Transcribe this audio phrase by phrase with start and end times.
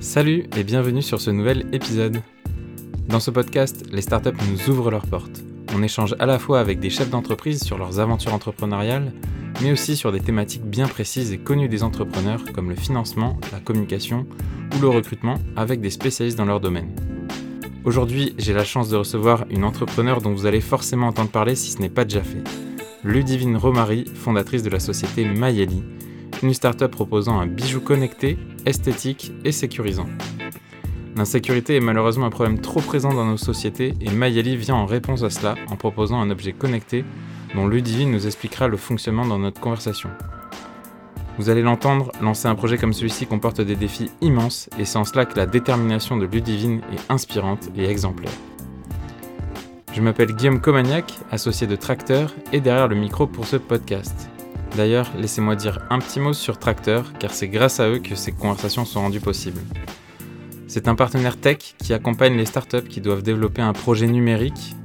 [0.00, 2.22] Salut et bienvenue sur ce nouvel épisode.
[3.08, 5.42] Dans ce podcast, les startups nous ouvrent leurs portes.
[5.74, 9.12] On échange à la fois avec des chefs d'entreprise sur leurs aventures entrepreneuriales,
[9.60, 13.58] mais aussi sur des thématiques bien précises et connues des entrepreneurs comme le financement, la
[13.58, 14.24] communication
[14.76, 16.94] ou le recrutement avec des spécialistes dans leur domaine.
[17.84, 21.72] Aujourd'hui, j'ai la chance de recevoir une entrepreneur dont vous allez forcément entendre parler si
[21.72, 22.44] ce n'est pas déjà fait.
[23.02, 25.82] Ludivine Romary, fondatrice de la société Mayeli,
[26.42, 30.06] une startup proposant un bijou connecté, esthétique et sécurisant.
[31.16, 35.22] L'insécurité est malheureusement un problème trop présent dans nos sociétés et Mayeli vient en réponse
[35.22, 37.04] à cela en proposant un objet connecté
[37.54, 40.10] dont Ludivine nous expliquera le fonctionnement dans notre conversation.
[41.38, 45.04] Vous allez l'entendre, lancer un projet comme celui-ci comporte des défis immenses et c'est en
[45.04, 48.32] cela que la détermination de Ludivine est inspirante et exemplaire.
[49.92, 54.30] Je m'appelle Guillaume Comagnac, associé de Tracteur et derrière le micro pour ce podcast.
[54.76, 58.32] D'ailleurs, laissez-moi dire un petit mot sur Tracteur, car c'est grâce à eux que ces
[58.32, 59.60] conversations sont rendues possibles.
[60.66, 64.76] C'est un partenaire tech qui accompagne les startups qui doivent développer un projet numérique,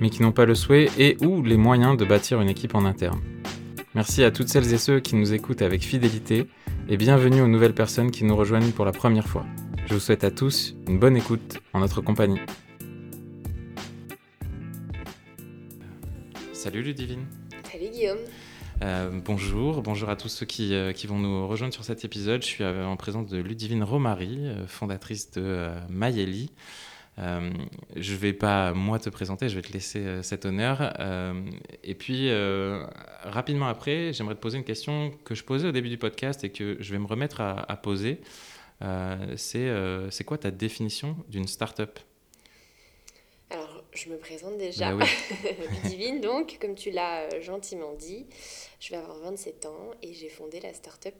[0.00, 2.84] mais qui n'ont pas le souhait et ou les moyens de bâtir une équipe en
[2.84, 3.20] interne.
[3.94, 6.48] Merci à toutes celles et ceux qui nous écoutent avec fidélité
[6.88, 9.46] et bienvenue aux nouvelles personnes qui nous rejoignent pour la première fois.
[9.86, 12.40] Je vous souhaite à tous une bonne écoute en notre compagnie.
[16.52, 17.26] Salut Ludivine.
[17.70, 18.18] Salut Guillaume.
[18.82, 22.42] Euh, bonjour, bonjour à tous ceux qui, euh, qui, vont nous rejoindre sur cet épisode.
[22.42, 26.50] Je suis euh, en présence de Ludivine Romary, fondatrice de Mayeli.
[27.16, 30.94] je ne vais pas moi te présenter, je vais te laisser cet honneur.
[31.84, 32.30] et puis,
[33.22, 36.50] rapidement après, j'aimerais te poser une question que je posais au début du podcast et
[36.50, 38.20] que je vais me remettre à, à poser.
[39.36, 42.00] C'est quoi ta définition d'une start-up?
[43.92, 44.94] Je me présente déjà.
[44.94, 45.04] Bah
[45.84, 48.26] Divine, donc, comme tu l'as euh, gentiment dit,
[48.80, 51.14] je vais avoir 27 ans et j'ai fondé la start-up.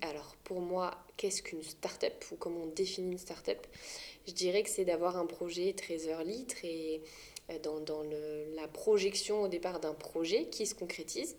[0.00, 3.66] Alors, pour moi, qu'est-ce qu'une start-up ou comment on définit une start-up?
[4.26, 7.00] Je dirais que c'est d'avoir un projet très early, très
[7.50, 11.36] euh, dans, dans le, la projection au départ d'un projet qui se concrétise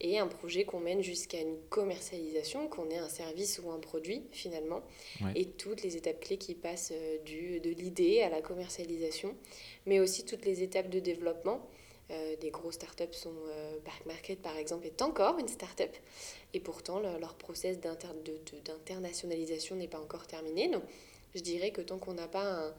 [0.00, 4.24] et un projet qu'on mène jusqu'à une commercialisation, qu'on ait un service ou un produit
[4.30, 4.82] finalement,
[5.34, 9.34] et toutes les étapes clés qui passent euh, du, de l'idée à la commercialisation,
[9.86, 11.66] mais aussi toutes les étapes de développement.
[12.12, 15.90] Euh, des grosses startups sont euh, Market par exemple est encore une startup
[16.54, 20.68] et pourtant leur process d'internationalisation n'est pas encore terminé.
[20.68, 20.84] Donc
[21.34, 22.74] je dirais que tant qu'on n'a pas un,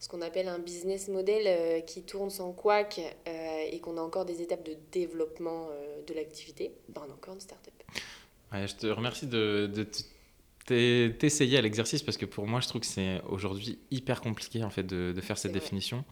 [0.00, 3.30] ce qu'on appelle un business model euh, qui tourne sans couac euh,
[3.70, 7.34] et qu'on a encore des étapes de développement euh, de l'activité, ben on a encore
[7.34, 7.72] une startup.
[8.52, 12.80] Ouais, je te remercie de, de t'essayer à l'exercice parce que pour moi, je trouve
[12.80, 16.04] que c'est aujourd'hui hyper compliqué en fait de, de faire cette définition.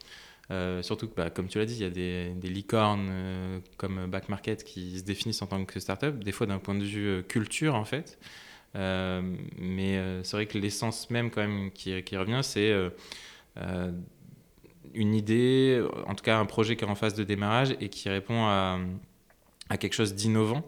[0.82, 4.28] surtout que, bah, comme tu l'as dit, il y a des, des licornes comme Back
[4.28, 7.74] Market qui se définissent en tant que startup, des fois d'un point de vue culture
[7.74, 8.18] en fait.
[8.74, 12.72] mais c'est vrai que l'essence même quand même qui, qui revient, c'est
[14.94, 18.08] une idée, en tout cas un projet qui est en phase de démarrage et qui
[18.08, 18.78] répond à,
[19.68, 20.62] à quelque chose d'innovant,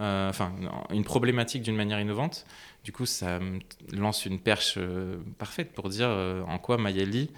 [0.00, 0.52] euh, enfin
[0.90, 2.46] une problématique d'une manière innovante.
[2.84, 3.38] Du coup, ça
[3.92, 7.30] lance une perche euh, parfaite pour dire en quoi Mayeli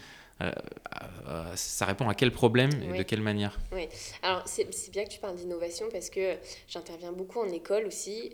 [1.55, 3.88] ça répond à quel problème et de quelle manière Oui,
[4.22, 6.37] alors c'est bien que tu parles d'innovation parce que
[6.67, 8.32] j'interviens beaucoup en école aussi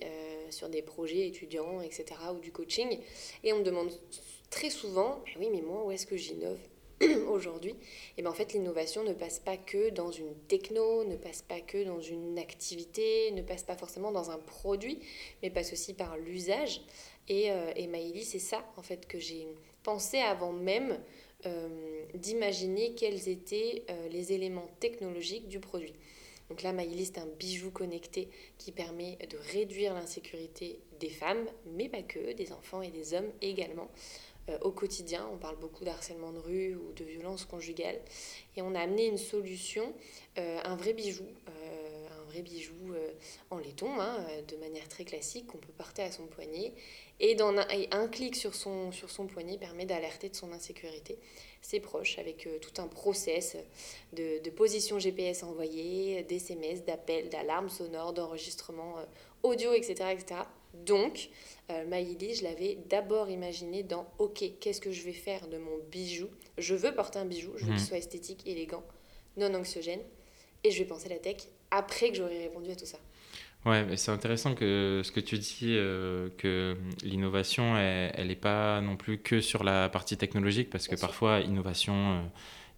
[0.50, 3.00] sur des projets étudiants, etc., ou du coaching,
[3.42, 3.90] et on me demande
[4.50, 6.58] très souvent, oui, mais moi, où est-ce que j'innove
[7.28, 7.74] aujourd'hui?
[8.16, 11.60] Et bien en fait, l'innovation ne passe pas que dans une techno, ne passe pas
[11.60, 15.00] que dans une activité, ne passe pas forcément dans un produit,
[15.42, 16.80] mais passe aussi par l'usage.
[17.28, 17.88] Et, euh, et
[18.22, 19.48] c'est ça en fait que j'ai
[19.82, 20.98] pensé avant même
[21.44, 25.92] euh, d'imaginer quels étaient euh, les éléments technologiques du produit.
[26.48, 31.88] Donc là, Maïli, c'est un bijou connecté qui permet de réduire l'insécurité des femmes, mais
[31.88, 33.88] pas que, des enfants et des hommes également.
[34.48, 35.28] Euh, au quotidien.
[35.32, 38.00] On parle beaucoup d'harcèlement de rue ou de violence conjugale.
[38.56, 39.92] Et on a amené une solution,
[40.38, 42.94] euh, un vrai bijou, euh, un vrai bijou
[43.50, 46.72] en laiton, hein, de manière très classique, qu'on peut porter à son poignet.
[47.18, 51.18] Et, dans un, clic sur son, sur son poignet permet d'alerter de son insécurité
[51.62, 53.56] ses proches avec tout un process
[54.12, 58.94] de, de position GPS envoyée, d'SMS, d'appels, d'alarmes sonores, d'enregistrement
[59.42, 60.42] audio, etc., etc.
[60.84, 61.30] Donc,
[61.70, 66.28] euh, je l'avais d'abord imaginé dans OK, qu'est-ce que je vais faire de mon bijou?
[66.58, 67.86] Je veux porter un bijou, je veux qu'il mhm.
[67.86, 68.84] soit esthétique, élégant,
[69.36, 70.00] non anxiogène,
[70.64, 71.36] et je vais penser la tech
[71.70, 72.98] après que j'aurai répondu à tout ça.
[73.64, 78.80] Ouais, mais c'est intéressant que ce que tu dis, euh, que l'innovation, elle n'est pas
[78.80, 82.20] non plus que sur la partie technologique, parce que parfois, innovation euh,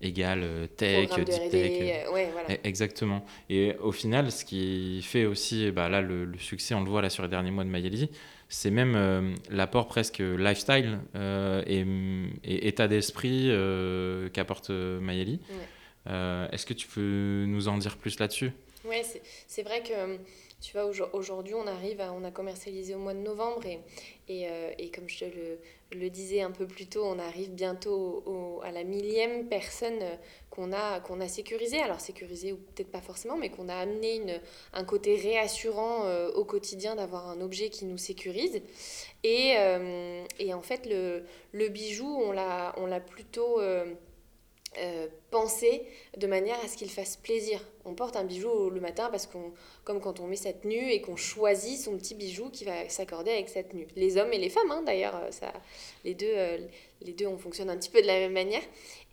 [0.01, 2.09] égale euh, tech, deep tech.
[2.13, 2.51] Ouais, voilà.
[2.51, 3.25] E, exactement.
[3.51, 7.11] Et au final, ce qui fait aussi, bah, là, le, succès, on le voit là
[7.11, 8.11] sur les derniers mois de Mayeli,
[8.49, 11.85] c'est même l'apport presque lifestyle et,
[12.67, 13.51] état d'esprit
[14.33, 15.39] qu'apporte Mayeli.
[16.07, 18.53] Est-ce que tu peux nous en dire plus là-dessus?
[18.87, 18.97] Oui,
[19.47, 20.19] c'est vrai que
[20.61, 23.81] tu vois, aujourd'hui, on arrive on a commercialisé au mois de novembre et,
[24.29, 25.25] et, euh, et comme je te
[25.95, 30.01] le, disais un peu plus tôt, on arrive bientôt au, à la millième personne
[30.51, 31.81] qu'on a, qu'on a sécurisée.
[31.81, 34.41] Alors sécurisée ou peut-être pas forcément, mais qu'on a amené une,
[34.73, 38.61] un côté réassurant euh, au quotidien d'avoir un objet qui nous sécurise.
[39.23, 41.23] Et, euh, et en fait, le,
[41.53, 43.61] le bijou, on l'a plutôt...
[44.77, 45.83] Euh, penser
[46.17, 47.61] de manière à ce qu'il fasse plaisir.
[47.85, 49.53] On porte un bijou le matin parce qu'on,
[49.85, 53.31] comme quand on met sa tenue et qu'on choisit son petit bijou qui va s'accorder
[53.31, 53.87] avec sa tenue.
[53.97, 55.53] Les hommes et les femmes, hein, d'ailleurs, euh, ça,
[56.05, 56.59] les deux, euh,
[57.01, 58.63] les deux, on fonctionne un petit peu de la même manière.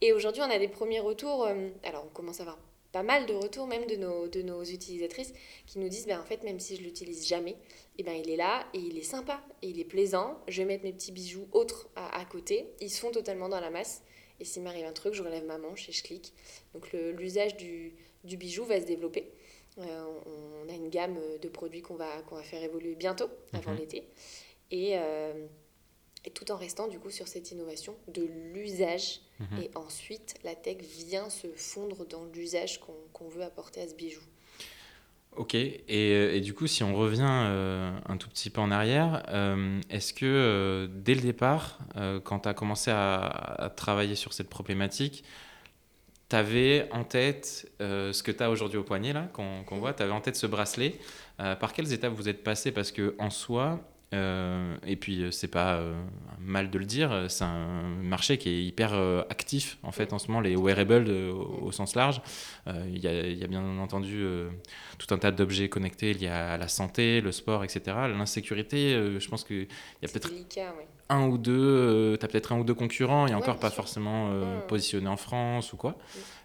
[0.02, 1.48] Et aujourd'hui, on a des premiers retours.
[1.84, 2.60] alors, on commence à avoir
[2.92, 5.34] pas mal de retours même de nos, de nos utilisatrices
[5.68, 7.58] qui nous disent ben, en fait même si je l'utilise jamais
[7.98, 10.66] eh ben il est là et il est sympa et il est plaisant je vais
[10.66, 14.02] mettre mes petits bijoux autres à, à côté ils se font totalement dans la masse
[14.40, 16.34] et s'il m'arrive un truc, je relève ma manche et je clique.
[16.74, 17.94] Donc l'usage du,
[18.24, 19.32] du, bijou va se développer.
[19.78, 23.72] Euh, on a une gamme de produits qu'on va, qu'on va faire évoluer bientôt, avant
[23.72, 23.80] mhm.
[23.80, 24.08] l'été.
[24.72, 25.46] Et, euh,
[26.24, 29.22] et, tout en restant du coup sur cette innovation de l'usage.
[29.40, 29.64] Mhm.
[29.64, 32.82] Et ensuite, la tech vient se fondre dans l'usage
[33.14, 34.22] qu'on veut apporter à ce bijou.
[35.38, 39.24] Ok, et, et, du coup, si on revient euh, un tout petit peu en arrière,
[39.30, 41.80] euh, est-ce que euh, dès le départ,
[42.24, 45.26] quand tu as commencé à, travailler sur cette problématique,
[46.30, 50.04] tu avais en tête ce que tu as aujourd'hui au poignet, là, qu'on voit, tu
[50.04, 50.96] avais en tête ce bracelet.
[51.38, 52.72] par quelles étapes vous êtes passé?
[52.72, 53.80] Parce que en soi,
[54.14, 55.94] euh, et puis, euh, c'est pas euh,
[56.40, 58.94] mal de le dire, c'est un marché qui est hyper
[59.30, 62.22] actif en fait en ce moment, les wearables au, sens large.
[62.68, 64.26] Il y, y, a bien entendu
[64.98, 67.82] tout un tas d'objets connectés liés à la santé, le sport, etc.
[68.18, 69.68] L'insécurité, je pense qu'il
[70.02, 70.32] y a peut-être
[71.10, 74.32] un ou deux, tu as peut-être un ou deux concurrents, et encore pas forcément
[74.68, 75.98] positionnés en France ou quoi.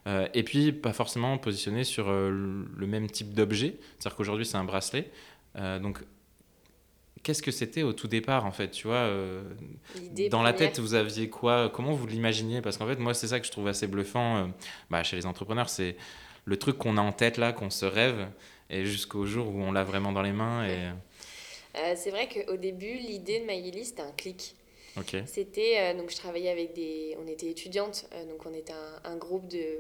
[0.07, 3.77] et puis, pas forcément positionnés sur le même type d'objet.
[3.99, 5.11] C'est-à-dire qu'aujourd'hui, c'est un bracelet.
[5.55, 6.03] donc,
[7.23, 9.43] qu'est-ce que c'était au tout départ en fait tu vois euh,
[10.31, 12.63] dans la tête vous aviez quoi comment vous l'imaginiez?
[12.63, 14.47] Parce qu'en fait moi c'est ça que je trouve assez bluffant euh,
[14.91, 15.97] bah, chez les entrepreneurs c'est
[16.45, 18.29] le truc qu'on a en tête là qu'on se rêve
[18.71, 20.91] et jusqu'au jour où on l'a vraiment dans les mains et
[21.77, 24.57] euh, c'est vrai qu'au début l'idée de MyEli c'était un clic.
[25.25, 28.75] C'était donc je travaillais avec des on était étudiantes donc on était
[29.05, 29.79] un groupe de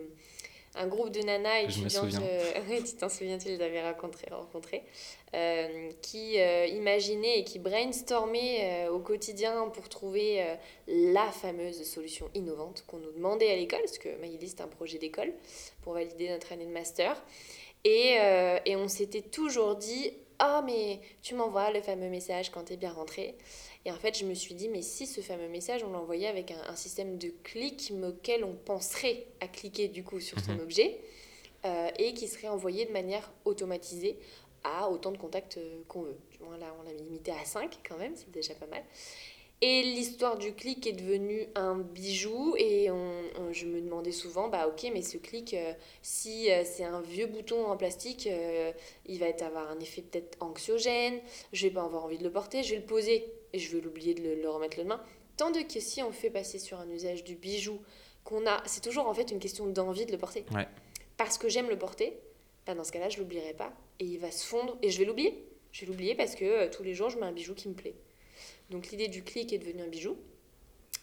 [0.75, 4.82] un groupe de nanas étudiantes, euh, tu t'en souviens, tu les avais rencontrées,
[5.35, 10.44] euh, qui euh, imaginaient et qui brainstormaient au quotidien pour trouver
[10.87, 14.99] la fameuse solution innovante qu'on nous demandait à l'école, parce que Maïlis, c'est un projet
[14.99, 15.32] d'école
[15.82, 17.23] pour valider notre année de master.
[17.85, 18.17] Et,
[18.67, 22.77] et on s'était toujours dit, ah mais tu m'envoies le fameux message quand tu es
[22.77, 23.37] bien rentré.
[23.85, 26.50] Et en fait, je me suis dit, mais si ce fameux message, on l'envoyait avec
[26.50, 30.61] un, système de clic auquel on penserait à cliquer du coup sur son mhm.
[30.61, 31.00] objet
[31.65, 34.19] euh, et qui serait envoyé de manière automatisée
[34.64, 36.16] à autant de contacts euh, qu'on veut.
[36.30, 38.82] Du moins là, on l'a limité à 5 quand même, c'est déjà pas mal.
[39.62, 44.66] Et l'histoire du clic est devenue un bijou et on, je me demandais souvent, bah
[44.66, 48.72] ok, mais ce clic, euh, si euh, c'est un vieux bouton en plastique, euh,
[49.04, 51.20] il va être, avoir un effet peut-être anxiogène,
[51.52, 53.82] je vais pas avoir envie de le porter, je vais le poser et je vais
[53.82, 55.02] l'oublier de le, remettre le main.
[55.36, 57.82] Tandis que si on fait passer sur un usage du bijou
[58.24, 60.46] qu'on a, c'est toujours en fait une question d'envie de le porter.
[61.19, 62.19] Parce que j'aime le porter,
[62.74, 65.05] bah dans ce cas-là, je l'oublierai pas et il va se fondre et je vais
[65.05, 65.46] l'oublier.
[65.72, 67.94] Je vais l'oublier parce que tous les jours, je mets un bijou qui me plaît.
[68.70, 70.17] Donc l'idée du clic est devenue un bijou.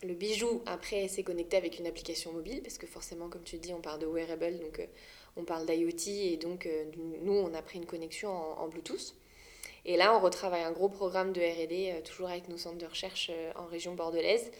[0.04, 3.74] Le bijou, après, s'est connecté avec une application mobile, parce que forcément, comme tu dis,
[3.74, 4.86] on parle de wearable, donc euh,
[5.38, 6.86] on parle d'IoT, et donc euh,
[7.24, 9.16] nous, on a pris une connexion en, Bluetooth.
[9.86, 12.86] Et là, on retravaille un gros programme de RD, euh, toujours avec nos centres de
[12.86, 14.52] recherche en région bordelaise,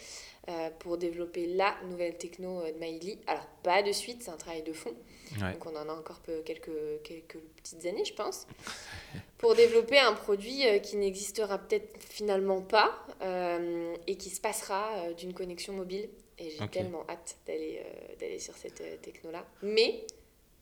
[0.80, 3.20] pour développer la nouvelle techno de Maïli.
[3.28, 4.96] Alors, pas de suite, c'est un travail de fond.
[5.36, 8.48] Donc on en a encore peu, quelques, quelques petites années, je pense,
[9.38, 14.90] pour développer un produit euh, qui n'existera peut-être finalement pas euh, et qui se passera
[14.96, 16.10] euh, d'une connexion mobile.
[16.40, 17.84] Et j'ai tellement hâte d'aller
[18.20, 19.44] d'aller sur cette techno-là.
[19.64, 20.06] Mais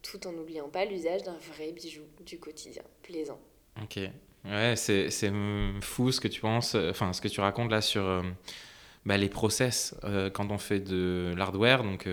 [0.02, 3.42] tout en n'oubliant pas l'usage d'un vrai bijou du quotidien, plaisant.
[3.84, 4.00] Ok.
[4.46, 5.10] Ouais, c'est
[5.82, 8.24] fou ce que tu penses, enfin ce que tu racontes là sur
[9.06, 9.96] bah, les process
[10.34, 11.84] quand on fait de l'hardware.
[11.84, 12.08] Donc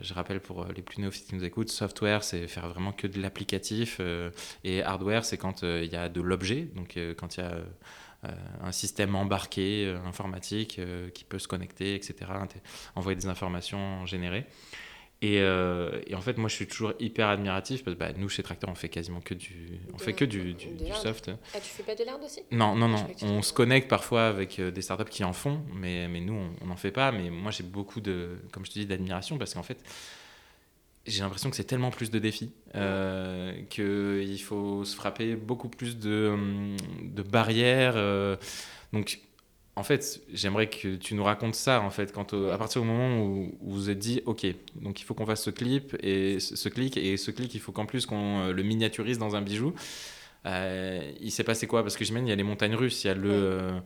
[0.00, 3.06] je rappelle pour euh, les plus néophytes qui nous écoutent, software, c'est faire vraiment que
[3.06, 4.30] de l'applicatif euh,
[4.64, 7.56] et hardware, c'est quand il y a de l'objet, donc quand il y a
[8.62, 10.80] un système embarqué informatique
[11.12, 12.30] qui peut se connecter, etc.,
[12.94, 14.46] envoyer des informations générées.
[15.22, 18.28] Et, euh, et, en fait, moi, je suis toujours hyper admiratif parce que bah, nous,
[18.28, 20.66] chez Tractor, on fait quasiment que du, on fait que du, du,
[21.00, 21.30] soft.
[21.54, 22.40] Ah, tu fais pas de l'hard aussi?
[22.50, 23.06] Non, non, non.
[23.22, 26.66] On se connecte parfois avec euh, des startups qui en font, mais, mais nous, on
[26.66, 27.12] n'en fait pas.
[27.12, 29.78] Mais moi, j'ai beaucoup de, comme je te dis, d'admiration parce qu'en fait,
[31.06, 35.98] j'ai l'impression que c'est tellement plus de défis, euh, qu'il faut se frapper beaucoup plus
[35.98, 36.36] de,
[37.00, 37.94] de barrières.
[37.96, 38.36] Euh,
[38.92, 39.20] donc,
[39.74, 43.24] en fait, j'aimerais que tu nous racontes ça, en fait, quand, à partir du moment
[43.24, 46.98] où, vous êtes dit, OK, donc il faut qu'on fasse ce clip, et ce clic,
[46.98, 49.72] et ce clic, il faut qu'en plus qu'on euh, le miniaturise dans un bijou.
[50.44, 51.82] Euh, il s'est passé quoi?
[51.82, 53.80] Parce que j'imagine, il y a les montagnes russes, il y a le euh,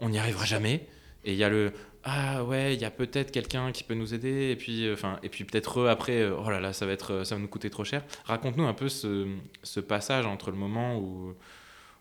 [0.00, 0.86] on n'y arrivera jamais,
[1.24, 1.72] et il y a le
[2.04, 5.28] ah ouais, il y a peut-être quelqu'un qui peut nous aider, et puis, enfin, et
[5.28, 8.04] puis peut-être après, oh là là, ça va, être, ça va nous coûter trop cher.
[8.24, 9.26] Raconte-nous un peu ce,
[9.62, 11.34] ce passage entre le moment où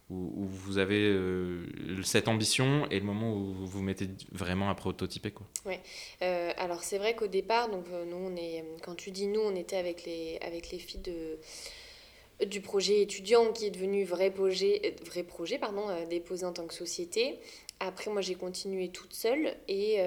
[0.09, 1.65] où, vous avez euh,
[2.03, 5.45] cette ambition et le moment où vous vous mettez vraiment à prototyper quoi.
[5.65, 5.79] Ouais.
[6.21, 9.41] Euh, alors c'est vrai qu'au départ, donc euh, nous on est, quand tu dis nous,
[9.41, 14.31] on était avec les avec les filles de du projet étudiant qui est devenu vrai
[14.31, 17.37] projet, vrai projet pardon, déposé en tant que société.
[17.81, 20.01] Après, moi, j'ai continué toute seule et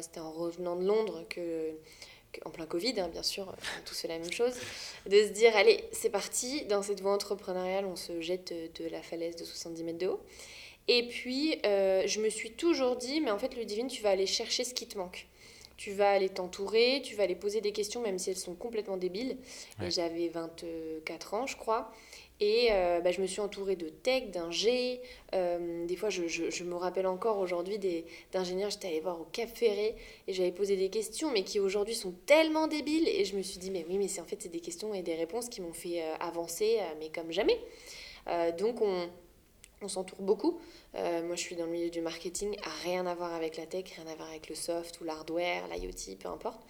[0.00, 1.74] c'était en revenant de Londres que
[2.44, 4.54] en plein Covid, hein, bien sûr, on tous fait la même chose,
[5.06, 9.02] de se dire, allez, c'est parti, dans cette voie entrepreneuriale, on se jette de la
[9.02, 10.20] falaise de 70 mètres de haut.
[10.88, 14.10] Et puis, euh, je me suis toujours dit, mais en fait, le divine, tu vas
[14.10, 15.26] aller chercher ce qui te manque.
[15.76, 18.96] Tu vas aller t'entourer, tu vas aller poser des questions, même si elles sont complètement
[18.96, 19.36] débiles.
[19.82, 21.90] Et j'avais 24 ans, je crois.
[22.40, 25.00] Et euh, bah, je me suis entourée de tech, d'ingé.
[25.34, 27.78] Euh, des fois, je, je, me rappelle encore aujourd'hui
[28.32, 29.94] d'ingénieurs, j'étais allée voir au Cap Ferré
[30.26, 33.06] et j'avais posé des questions, mais qui aujourd'hui sont tellement débiles.
[33.08, 35.02] Et je me suis dit, mais oui, mais c'est en fait, c'est des questions et
[35.02, 37.58] des réponses qui m'ont fait euh, avancer, mais comme jamais.
[38.58, 39.08] donc, on,
[39.80, 40.58] on s'entoure beaucoup.
[40.94, 43.84] moi, je suis dans le milieu du marketing, à rien à voir avec la tech,
[43.96, 46.60] rien à voir avec le soft ou l'hardware, l'IoT, peu importe.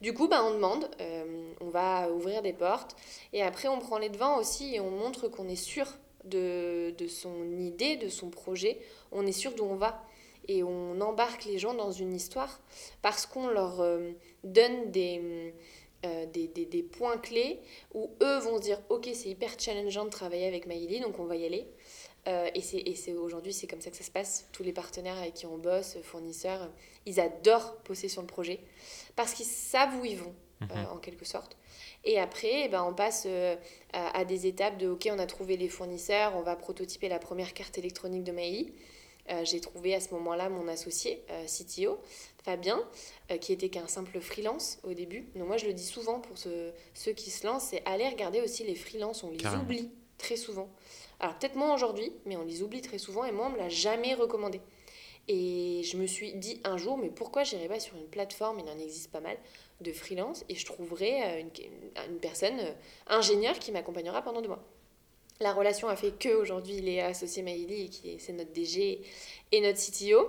[0.00, 2.96] Du coup, bah, on demande, euh, on va ouvrir des portes
[3.32, 5.86] et après on prend les devants aussi et on montre qu'on est sûr
[6.24, 8.78] de, de, son idée, de son projet,
[9.12, 10.04] on est sûr d'où on va
[10.48, 12.60] et on embarque les gens dans une histoire
[13.02, 14.10] parce qu'on leur euh,
[14.42, 15.54] donne des,
[16.04, 17.60] euh, des, des, des, points clés
[17.94, 21.24] où eux vont se dire ok c'est hyper challengeant de travailler avec Maïli donc on
[21.24, 21.66] va y aller.
[22.26, 22.62] Et
[22.94, 24.48] c'est aujourd'hui, c'est comme ça que ça se passe.
[24.50, 26.70] Tous les partenaires avec qui on bosse, fournisseurs,
[27.04, 28.60] ils adorent poser sur le projet
[29.16, 30.68] parce qu'ils savent où ils vont, mhm.
[30.70, 31.56] euh, en quelque sorte.
[32.04, 33.56] Et après, eh ben, on passe euh,
[33.92, 37.54] à, des étapes de OK, on a trouvé les fournisseurs, on va prototyper la première
[37.54, 38.72] carte électronique de Maïli.
[39.44, 41.98] J'ai trouvé à ce moment-là mon associé, CTO,
[42.44, 42.78] Fabien,
[43.40, 45.26] qui était qu'un simple freelance au début.
[45.34, 48.64] Donc moi, je le dis souvent pour ceux qui se lancent, c'est aller regarder aussi
[48.64, 50.68] les freelances, on les oublie très souvent.
[51.20, 53.68] Alors peut-être moins aujourd'hui, mais on les oublie très souvent et moi on me l'a
[53.68, 54.60] jamais recommandé.
[55.28, 58.68] Et je me suis dit un jour, mais pourquoi j'irais pas sur une plateforme, il
[58.68, 59.38] en existe pas mal,
[59.80, 61.50] de freelance, et je trouverai euh, une,
[62.10, 62.72] une personne euh,
[63.06, 64.62] ingénieure qui m'accompagnera pendant deux mois.
[65.40, 69.00] La relation a fait que aujourd'hui il est associé Maïli, qui c'est notre DG
[69.50, 70.28] et notre CTO,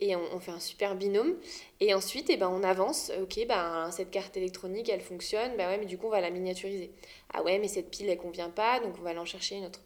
[0.00, 1.34] et on, fait un super binôme.
[1.80, 3.10] Et ensuite, eh ben, on avance.
[3.20, 5.56] Ok, ben, cette carte électronique, elle fonctionne.
[5.56, 6.92] Ben ouais, mais du coup, on va la miniaturiser.
[7.32, 9.66] Ah ouais, mais cette pile, elle convient pas, donc on va aller en chercher une
[9.66, 9.80] autre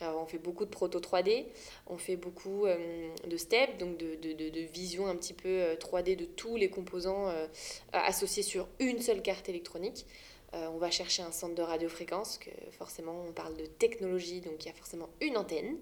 [0.00, 1.46] on fait beaucoup de proto 3D,
[1.86, 6.12] on fait beaucoup euh, de steps, donc de, de, de, vision un petit peu 3D
[6.12, 7.46] euh, de tous les composants euh,
[7.92, 10.06] associés sur une seule carte électronique.
[10.52, 14.68] on va chercher un centre de radiofréquence, que forcément on parle de technologie, donc il
[14.68, 15.76] y a forcément une antenne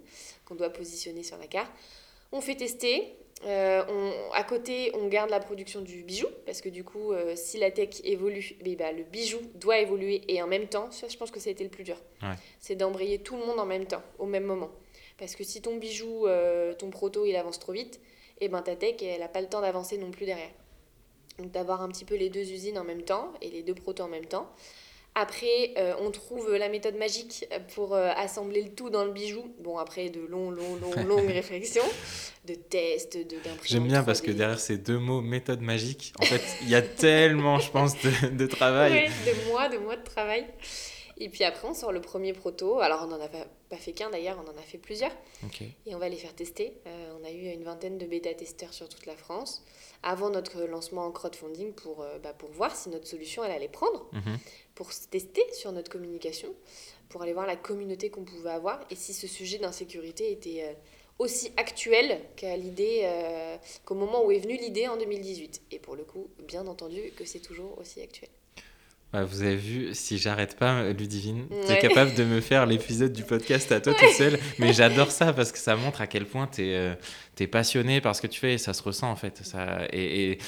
[0.45, 1.73] qu'on doit positionner sur la carte.
[2.33, 6.69] On fait tester, euh, on, à côté, on garde la production du bijou, parce que
[6.69, 10.47] du coup, euh, si la tech évolue, eh ben, le bijou doit évoluer et en
[10.47, 10.91] même temps.
[10.91, 11.97] Ça, je pense que ça a été le plus dur.
[12.59, 14.71] C'est d'embrayer tout le monde en même temps, au même moment.
[15.19, 18.01] Parce que si ton bijou, euh, ton proto, il avance trop vite,
[18.41, 20.51] et eh ben, ta tech, elle n'a pas le temps d'avancer non plus derrière.
[21.39, 24.05] Donc d'avoir un petit peu les deux usines en même temps, et les deux protos
[24.05, 24.51] en même temps.
[25.17, 29.55] Après, euh, on trouve la méthode magique pour euh, assembler le tout dans le bijou.
[29.61, 31.85] Bon, après, de longs, longs, longs, longues réflexions,
[32.47, 33.59] de tests, d'impression.
[33.65, 36.83] J'aime bien parce que derrière ces deux mots, méthode magique, en fait, il y a
[36.83, 39.09] tellement, je pense, de, de travail.
[39.09, 40.47] Oui, de mois, de mois de travail.
[41.17, 42.81] Et puis après, on sort le premier proto.
[42.81, 45.13] Alors, on n'en a pas, fait qu'un d'ailleurs, on en a fait plusieurs.
[45.87, 46.79] Et on va les faire tester.
[46.87, 49.65] Euh, on a eu une vingtaine de bêta-testeurs sur toute la France
[50.05, 53.69] avant notre lancement en crowdfunding pour, euh, bah, pour voir si notre solution, elle allait
[53.69, 54.39] prendre, mhm.
[54.75, 56.55] pour tester sur notre communication,
[57.09, 60.73] pour aller voir la communauté qu'on pouvait avoir et si ce sujet d'insécurité était euh,
[61.19, 63.09] aussi actuel qu'à l'idée,
[63.85, 65.63] qu'au moment où est venue l'idée en 2018.
[65.71, 68.31] Et pour le coup, bien entendu que c'est toujours aussi actuel.
[69.23, 73.23] Vous avez vu, si j'arrête pas, Ludivine, tu es capable de me faire l'épisode du
[73.23, 74.39] podcast à toi tout seul.
[74.59, 76.95] Mais j'adore ça parce que ça montre à quel point tu es, euh,
[77.39, 79.41] es, passionné par ce que tu fais et ça se ressent en fait.
[79.45, 80.39] Ça, et,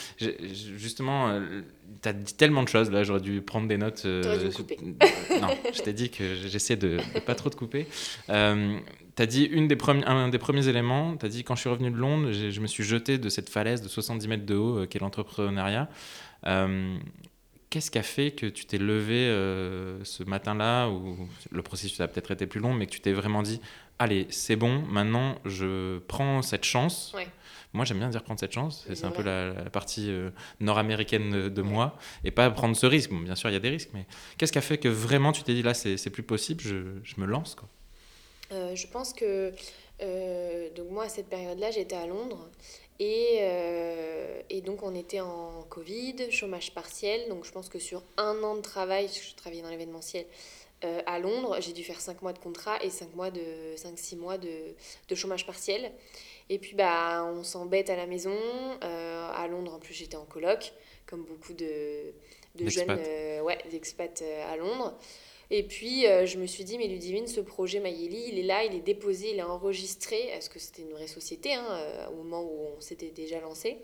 [0.76, 1.62] justement, euh,
[2.02, 4.02] tu as dit tellement de choses, là j'aurais dû prendre des notes.
[4.04, 4.78] Euh, couper.
[5.40, 7.86] non, je t'ai dit que j'essaie de, de, pas trop te couper.
[8.30, 8.78] Euh,
[9.16, 11.70] tu as dit une des un des premiers éléments, tu as dit quand je suis
[11.70, 14.86] revenu de Londres, je me suis jeté de cette falaise de 70 mètres de haut
[14.86, 15.88] qu'est l'entrepreneuriat.
[17.76, 22.08] Qu'est-ce qui a fait que tu t'es levé euh, ce matin-là, ou le processus a
[22.08, 23.60] peut-être été plus long, mais que tu t'es vraiment dit,
[23.98, 27.14] allez, c'est bon, maintenant je prends cette chance.
[27.74, 31.62] Moi, j'aime bien dire prendre cette chance, c'est un peu la, partie euh, nord-américaine de,
[31.62, 33.12] moi, et pas prendre ce risque.
[33.12, 34.06] bien sûr, il y a des risques, mais
[34.38, 37.20] qu'est-ce qui a fait que vraiment tu t'es dit, là, c'est plus possible, je, je,
[37.20, 37.68] me lance quoi?
[38.52, 39.50] Euh, je pense que,
[40.74, 42.48] donc moi, à cette période-là, j'étais à Londres,
[42.98, 47.28] et, euh, et, donc on était en Covid, chômage partiel.
[47.28, 50.26] Donc je pense que sur un an de travail, je travaillais dans l'événementiel
[50.84, 53.40] euh, à Londres, j'ai dû faire 5 mois de contrat et 5 mois de
[53.76, 54.74] 5-6 mois de,
[55.08, 55.90] de, chômage partiel.
[56.48, 58.36] Et puis bah on s'embête à la maison.
[58.84, 60.72] Euh, à Londres en plus j'étais en coloc,
[61.06, 62.12] comme beaucoup de,
[62.54, 62.98] de jeunes
[63.42, 64.94] ouais, expats à Londres.
[65.50, 68.64] Et puis, euh, je me suis dit, mais Ludivine, ce projet Mayeli, il est là,
[68.64, 70.16] il est déposé, il est enregistré.
[70.16, 73.78] Est-ce que c'était une vraie société hein, euh, au moment où on s'était déjà lancé?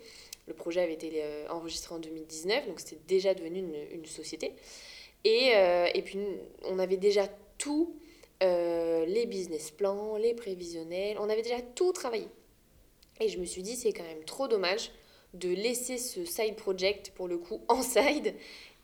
[0.49, 4.55] Le projet avait été euh, enregistré en 2019, donc c'était déjà devenu une, une société.
[5.25, 5.53] Et,
[5.95, 6.19] et, puis,
[6.65, 7.95] on avait déjà tout,
[8.41, 12.27] les business plans, les prévisionnels, on avait déjà tout travaillé.
[13.21, 14.91] Et je me suis dit, c'est quand même trop dommage
[15.35, 18.35] de laisser ce side project, pour le coup, en side,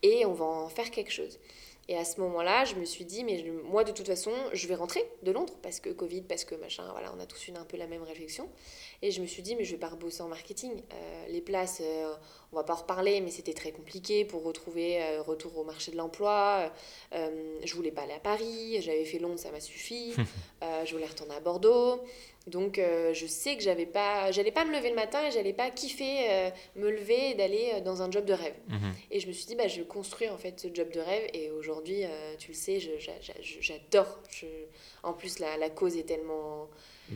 [0.01, 1.39] et on va en faire quelque chose.
[1.89, 4.75] Et à ce moment-là, je me suis dit, mais moi, de toute façon, je vais
[4.75, 7.65] rentrer de Londres parce que Covid, parce que machin, voilà, on a tous eu un
[7.65, 8.47] peu la même réflexion.
[9.01, 10.83] Et je me suis dit, mais je vais pas rebosser en marketing.
[10.93, 12.13] Euh, les places, euh,
[12.51, 15.91] on va pas en reparler, mais c'était très compliqué pour retrouver euh, retour au marché
[15.91, 16.71] de l'emploi.
[17.11, 20.13] je voulais pas aller à Paris, j'avais fait Londres, ça m'a suffi.
[20.61, 22.01] je voulais retourner à Bordeaux.
[22.49, 25.53] Donc euh, je sais que j'avais pas, j'allais pas me lever le matin et j'allais
[25.53, 28.55] pas kiffer euh, me lever et d'aller euh, dans un job de rêve.
[28.67, 28.93] Mhm.
[29.11, 31.29] Et je me suis dit bah je vais construire en fait ce job de rêve
[31.33, 32.03] et aujourd'hui
[32.39, 32.79] tu le sais
[33.59, 34.19] j'adore.
[35.03, 36.69] En plus la, la, cause est tellement,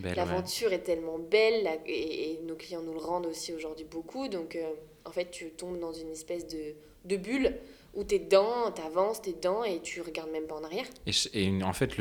[0.04, 4.58] l'aventure est tellement belle et, nos clients nous le rendent aussi aujourd'hui beaucoup donc
[5.05, 7.55] en fait tu tombes dans une espèce de, de bulle
[7.94, 10.63] où tu es dedans, tu avances, tu es dedans et tu regardes même pas en
[10.63, 10.85] arrière.
[11.05, 11.92] Et, et en fait,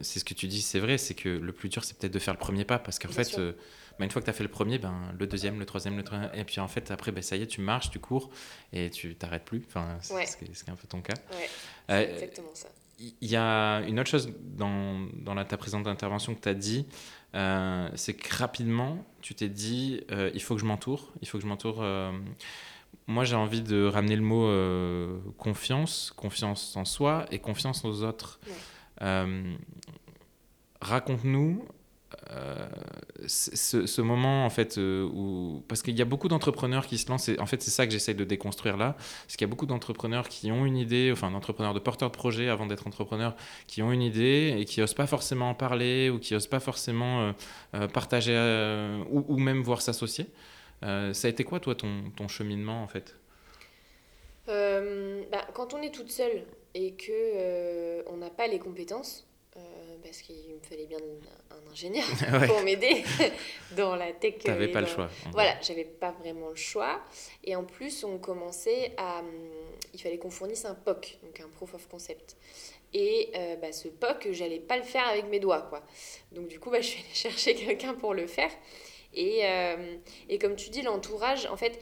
[0.00, 2.18] c'est ce que tu dis, c'est vrai, c'est que le plus dur, c'est peut-être de
[2.18, 3.52] faire le premier pas parce qu'en fait, euh,
[3.98, 6.04] bah, une fois que tu as fait le premier, ben, le deuxième, le troisième, le
[6.04, 8.30] troisième, et puis en fait, après, ben, ça y est, tu marches, tu cours
[8.72, 9.62] et tu t'arrêtes plus.
[9.66, 11.14] Enfin, c'est ce qui est un peu ton cas.
[11.32, 11.48] Ouais,
[11.90, 12.68] euh, exactement ça.
[12.98, 16.54] Il y a une autre chose dans, dans la, ta présente intervention que tu as
[16.54, 16.86] dit,
[17.34, 20.00] euh, c'est que rapidement, tu t'es dit,
[20.34, 21.82] il faut que je m'entoure, il faut que je m'entoure
[23.06, 28.02] moi, j'ai envie de ramener le mot euh, confiance, confiance en soi et confiance aux
[28.04, 28.38] autres.
[29.02, 29.54] Euh,
[30.80, 31.64] raconte-nous
[32.30, 32.68] euh,
[33.26, 35.62] ce, moment, en fait, où.
[35.68, 38.14] Parce qu'il y a beaucoup d'entrepreneurs qui se lancent, en fait, c'est ça que j'essaie
[38.14, 38.96] de déconstruire là.
[39.24, 42.16] Parce qu'il y a beaucoup d'entrepreneurs qui ont une idée, enfin, d'entrepreneurs, de porteurs de
[42.16, 46.10] projets avant d'être entrepreneurs, qui ont une idée et qui n'osent pas forcément en parler
[46.10, 47.32] ou qui n'osent pas forcément
[47.92, 48.32] partager
[49.10, 50.26] ou, même voir s'associer.
[50.82, 53.14] Euh, ça a été quoi, toi, ton, cheminement, en fait?
[54.48, 56.44] Euh, bah, Quand on est toute seule
[56.74, 59.26] et que euh, on n'a pas les compétences,
[60.02, 60.98] parce qu'il me fallait bien
[61.50, 62.04] un ingénieur
[62.46, 63.04] pour m'aider
[63.76, 64.34] dans la tech.
[64.38, 65.08] Tu n'avais pas le choix.
[65.32, 67.00] Voilà, j'avais pas vraiment le choix.
[67.44, 69.22] Et en plus, on commençait à...
[69.94, 72.36] Il fallait qu'on fournisse un POC, donc un Proof of Concept.
[72.94, 75.82] Et bah, ce POC, j'allais pas le faire avec mes doigts, quoi.
[76.32, 78.50] Donc du coup, bah, je suis allée chercher quelqu'un pour le faire.
[79.14, 79.96] Et, euh,
[80.28, 81.78] et comme tu dis, l'entourage, en fait,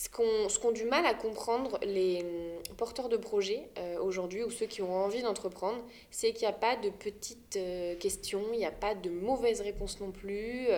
[0.00, 4.64] ce qu'ont du mal à comprendre les hum, porteurs de projets euh, aujourd'hui ou ceux
[4.64, 8.64] qui ont envie d'entreprendre, c'est qu'il n'y a pas de petites euh, questions, il n'y
[8.64, 10.68] a pas de mauvaises réponses non plus.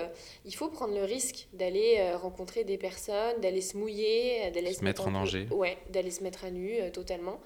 [0.44, 5.06] il faut prendre le risque d'aller rencontrer des personnes, d'aller se mouiller, d'aller se, mettre
[5.06, 5.46] en, danger.
[5.52, 7.38] Ouais, d'aller se mettre à nu totalement.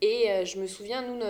[0.00, 1.20] Et je me souviens, nous,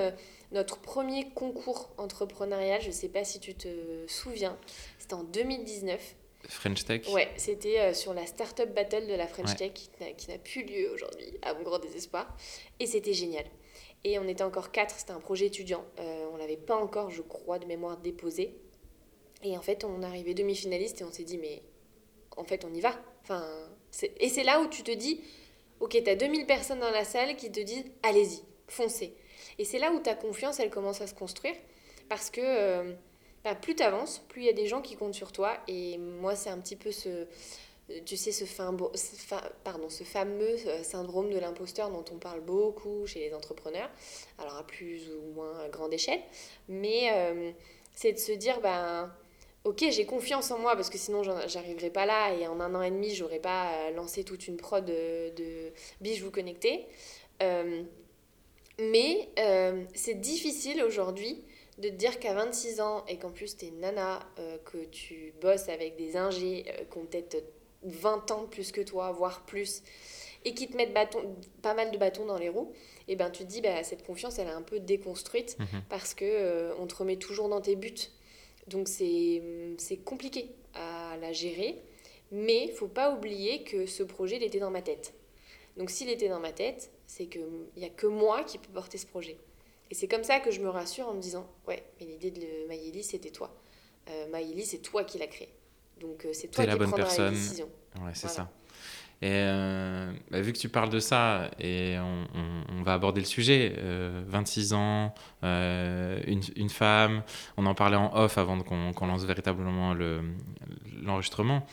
[0.53, 3.69] notre premier concours entrepreneurial, je ne sais pas si tu te
[4.07, 4.57] souviens,
[4.99, 6.17] c'était en 2019.
[6.49, 10.39] French Tech Ouais, c'était euh, sur la Startup Battle de la French Tech qui n'a
[10.39, 12.37] plus lieu aujourd'hui, à mon grand désespoir.
[12.81, 13.45] Et c'était génial.
[14.05, 15.85] Et on était encore quatre, c'était un projet étudiant.
[15.99, 18.57] Euh, on l'avait pas encore, je crois, de mémoire déposé.
[19.45, 21.63] Et en fait, on arrivé demi-finaliste et on s'est dit, mais
[22.37, 22.95] en fait, on y va.
[23.23, 23.45] Enfin,
[24.19, 25.21] et c'est là où tu te dis,
[25.81, 29.15] ok, tu as 2000 personnes dans la salle qui te disent, allez-y, foncez.
[29.59, 31.55] Et c'est là où ta confiance, elle commence à se construire.
[32.09, 32.41] Parce que...
[32.43, 32.93] Euh,
[33.45, 35.57] bah, plus tu avances, plus il y a des gens qui comptent sur toi.
[35.69, 37.27] Et moi, c'est un petit peu ce,
[38.05, 38.91] tu sais, ce, fameux
[40.83, 43.91] syndrome de l'imposteur dont on parle beaucoup chez les entrepreneurs,
[44.39, 46.21] alors à plus ou moins grande échelle,
[46.69, 47.45] mais
[47.95, 49.13] c'est de se dire, ben,
[49.65, 52.83] ok, j'ai confiance en moi parce que sinon j'arriverai pas là et en un an
[52.83, 56.87] et demi, j'aurais pas lancé toute une prod de, de bijoux connectés.
[58.79, 59.29] mais
[59.95, 61.43] c'est difficile aujourd'hui
[61.79, 65.33] de te dire qu'à 26 ans et qu'en plus tu es nana, euh, que tu
[65.41, 67.45] bosses avec des ingés euh, qui ont peut-être
[67.85, 69.83] 20 ans de plus que toi, voire plus,
[70.45, 72.73] et qui te mettent bâton, pas mal de bâtons dans les roues,
[73.09, 75.83] et eh ben tu te dis bah, cette confiance elle est un peu déconstruite mhm.
[75.89, 77.95] parce que euh, on te remet toujours dans tes buts.
[78.69, 79.43] Donc c'est
[80.05, 81.83] compliqué à la gérer,
[82.31, 85.15] mais faut pas oublier que ce projet il était dans ma tête.
[85.77, 87.43] Donc s'il était dans ma tête, c'est qu'il
[87.77, 89.37] n'y a que moi qui peux porter ce projet.
[89.93, 92.67] Et c'est comme ça que je me rassure en me disant Ouais, mais l'idée de
[92.67, 93.55] Maïli, c'était toi.
[94.09, 95.51] Euh, Maïli, c'est toi qui l'as créé.
[96.01, 97.27] Donc euh, c'est toi qui la bonne personne.
[97.27, 97.69] la décision.
[98.01, 98.51] Ouais, c'est ça.
[99.21, 103.77] Et euh, bah, vu que tu parles de ça, et on, va aborder le sujet,
[104.29, 107.23] 26 ans, une, une, femme,
[107.59, 109.95] on en parlait en off avant qu'on lance véritablement
[111.03, 111.67] l'enregistrement.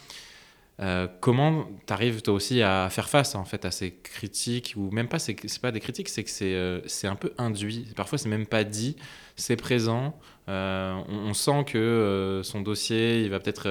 [0.80, 4.92] Euh, comment tu arrives toi aussi à faire face en fait à ces critiques ou
[4.92, 7.88] même pas c'est pas des critiques c'est que c'est euh, c'est un peu induit.
[7.96, 8.96] Parfois c'est même pas dit.
[9.36, 10.18] C'est présent.
[10.48, 13.68] Euh, on, sent que son dossier il va peut-être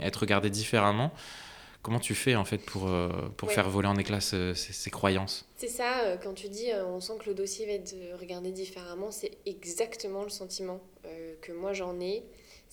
[0.00, 1.12] être regardé différemment.
[1.82, 2.90] Comment tu fais en fait pour
[3.36, 5.46] pour faire voler en éclats ces, ces croyances?
[5.56, 9.32] C'est ça quand tu dis on sent que le dossier va être regardé différemment c'est
[9.44, 10.80] exactement le sentiment
[11.42, 12.24] que moi j'en ai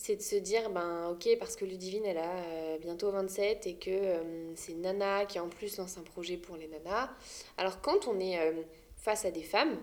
[0.02, 3.76] c'est de se dire, ben ok, parce que Ludivine, elle a euh, bientôt 27 et
[3.76, 7.12] que euh, c'est Nana qui en plus lance un projet pour les nanas.
[7.56, 8.64] Alors quand on est euh,
[8.98, 9.78] face à des femmes,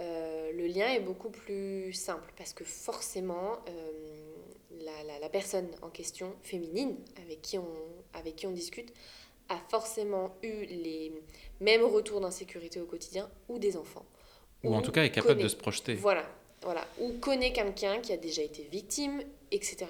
[0.00, 3.60] le lien est beaucoup plus simple parce que forcément,
[4.80, 7.68] la, la, personne en question, féminine, avec qui on,
[8.14, 8.92] avec qui on discute,
[9.48, 11.12] a forcément eu les
[11.60, 14.04] mêmes retours d'insécurité au quotidien ou des enfants.
[14.64, 15.94] Ou, en tout cas est capable de se projeter.
[15.94, 16.28] Voilà,
[16.62, 16.84] voilà.
[16.98, 19.22] Ou connaît quelqu'un qui a déjà été victime
[19.52, 19.86] etc.,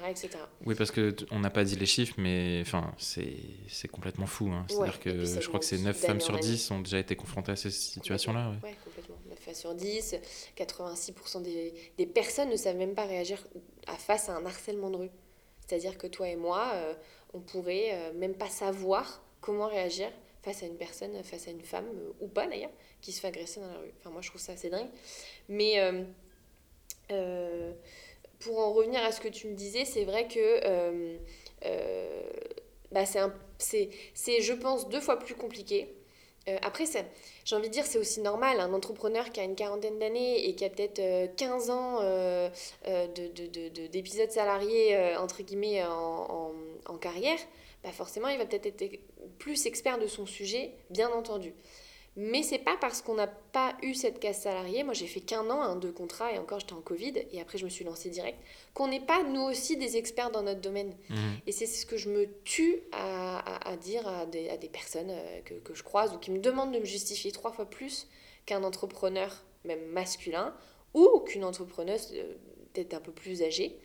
[0.66, 4.51] Oui, parce qu'on n'a pas dit les chiffres, mais enfin, c'est complètement fou.
[4.51, 4.66] Hein.
[4.68, 7.57] C'est-à-dire que je crois que c'est 9 femmes sur 10 ont déjà été confrontées à
[7.57, 8.55] ces situations-là.
[8.64, 9.16] Oui, complètement.
[9.29, 10.16] 9 femmes sur 10,
[10.57, 13.38] 86% des, des, personnes ne savent même pas réagir
[13.87, 15.11] à, face à un harcèlement de rue.
[15.66, 16.94] C'est-à-dire que toi et moi, euh,
[17.33, 20.11] on pourrait euh, même pas savoir comment réagir
[20.42, 23.29] face à une personne, face à une femme, euh, ou pas d'ailleurs, qui se fait
[23.29, 23.92] agresser dans la rue.
[24.01, 24.90] Enfin, moi, je trouve ça assez dingue.
[25.48, 25.79] Mais
[28.42, 31.16] pour en revenir à ce que tu me disais, c'est vrai que euh,
[31.64, 32.31] euh,
[32.90, 33.05] bah
[33.59, 35.94] c'est, je pense, deux fois plus compliqué.
[36.48, 36.85] Euh, après,
[37.44, 38.59] j'ai envie de dire, c'est aussi normal.
[38.61, 44.31] Un entrepreneur qui a une quarantaine d'années et qui a peut-être 15 ans de, d'épisodes
[44.31, 46.52] salariés, entre guillemets, en,
[46.87, 47.38] en, carrière,
[47.85, 48.98] bah forcément, il va peut-être être
[49.38, 51.55] plus expert de son sujet, bien entendu.
[52.14, 55.48] Mais c'est pas parce qu'on n'a pas eu cette case salariée, moi j'ai fait qu'un
[55.48, 58.11] an hein, de contrat et encore j'étais en Covid et après je me suis lancée
[58.11, 58.38] direct,
[58.75, 60.94] qu'on n'est pas nous aussi des experts dans notre domaine.
[61.09, 61.16] Mmh.
[61.46, 65.11] Et c'est ce que je me tue à, à, dire à des, à des personnes
[65.11, 68.09] euh, que, que, je croise ou qui me demandent de me justifier trois fois plus
[68.44, 70.55] qu'un entrepreneur, même masculin,
[70.92, 72.35] ou qu'une entrepreneuse euh,
[72.75, 73.79] peut-être un peu plus âgée.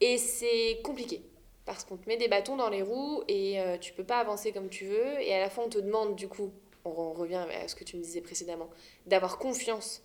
[0.00, 1.22] Et c'est compliqué
[1.64, 4.50] parce qu'on te met des bâtons dans les roues et euh, tu peux pas avancer
[4.50, 6.52] comme tu veux et à la fois on te demande du coup
[6.84, 8.70] on revient à ce que tu me disais précédemment,
[9.06, 10.02] d'avoir confiance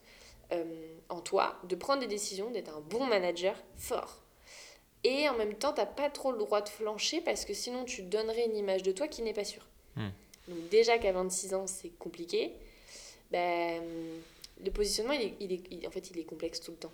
[0.51, 0.63] euh,
[1.09, 4.21] en toi, de prendre des décisions, d'être un bon manager fort.
[5.03, 7.85] Et en même temps, tu n'as pas trop le droit de flancher parce que sinon
[7.85, 9.67] tu donnerais une image de toi qui n'est pas sûre.
[9.95, 10.09] Hmm.
[10.47, 12.53] Donc déjà qu'à 26 ans, c'est compliqué,
[13.31, 13.81] ben,
[14.63, 16.91] le positionnement, il est, en fait, il est complexe tout le temps.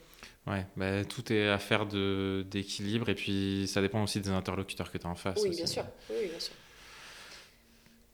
[0.48, 5.06] Ouais, ben, tout est affaire d'équilibre et puis ça dépend aussi des interlocuteurs que tu
[5.06, 5.42] as en face.
[5.42, 5.86] Oui, bien sûr.
[6.10, 6.54] Oui, bien sûr.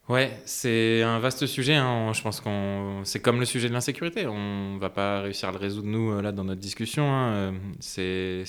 [0.09, 1.75] Ouais, c'est un vaste sujet.
[1.75, 2.13] Hein.
[2.13, 4.25] Je pense qu'on c'est comme le sujet de l'insécurité.
[4.25, 7.11] On va pas réussir à le résoudre nous euh, là dans notre discussion.
[7.11, 7.55] Hein.
[7.81, 8.45] C'est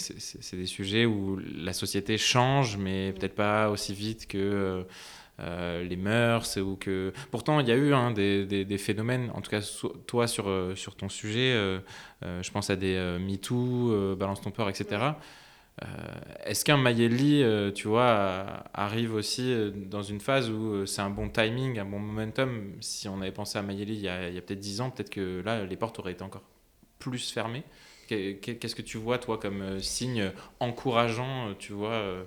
[0.52, 4.82] des sujets où la société change, mais peut-être pas aussi vite que euh,
[5.40, 7.12] euh, les mœurs ou que.
[7.32, 9.32] Pourtant, il y a eu hein, des, des, phénomènes.
[9.34, 9.60] En tout cas,
[10.06, 11.54] toi sur sur ton sujet,
[12.22, 14.98] je pense à des MeToo, Balance ton port, etc.
[14.98, 15.12] Euh,
[16.44, 21.10] est-ce qu'un Mayeli, euh, tu vois, arrive aussi euh, dans une phase où c'est un
[21.10, 22.72] bon timing, un bon momentum?
[22.80, 25.64] Si on avait pensé à Mayeli il y a, peut-être 10 ans, peut-être que là,
[25.64, 26.44] les portes auraient été encore
[26.98, 27.64] plus fermées.
[28.08, 32.24] Qu'est-ce que tu vois, toi, comme euh, signe encourageant, euh, tu vois, euh,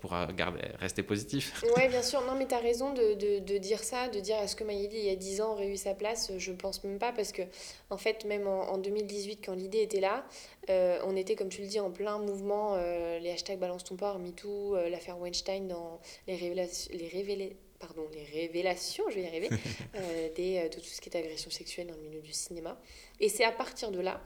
[0.00, 1.62] pour garder, rester positif?
[1.76, 2.20] Oui, bien sûr.
[2.22, 4.88] Non, mais tu as raison de, de, de, dire ça, de dire est-ce que Maïli,
[4.92, 6.30] il y a 10 ans, aurait eu sa place?
[6.38, 7.42] Je pense même pas, parce que,
[7.90, 10.24] en fait, même en, 2018, quand l'idée était là,
[10.68, 14.76] on était, comme tu le dis, en plein mouvement, les hashtags Balance ton port, MeToo,
[14.90, 19.48] l'affaire Weinstein dans les, révélations, les révélations pardon, les révélations, je vais y arriver,
[20.36, 22.78] des, de tout ce qui est agression sexuelle dans le milieu du cinéma.
[23.20, 24.20] Et c'est à partir de là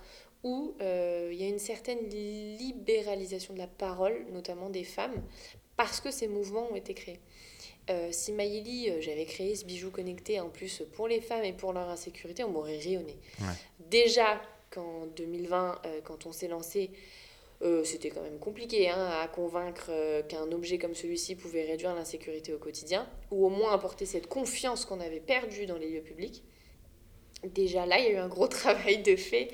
[0.44, 5.22] où euh, il y a une certaine libéralisation de la parole, notamment des femmes,
[5.76, 7.18] parce que ces mouvements ont été créés.
[7.90, 11.52] Euh, si Maïli, euh, j'avais créé ce bijou connecté en plus pour les femmes et
[11.52, 13.16] pour leur insécurité, on m'aurait rayonné.
[13.90, 16.90] Déjà qu'en 2020, quand on s'est lancé,
[17.84, 19.90] c'était quand même compliqué hein, à convaincre
[20.28, 24.84] qu'un objet comme celui-ci pouvait réduire l'insécurité au quotidien, ou au moins apporter cette confiance
[24.84, 26.42] qu'on avait perdue dans les lieux publics
[27.44, 29.48] déjà là, il y a eu un gros travail de fait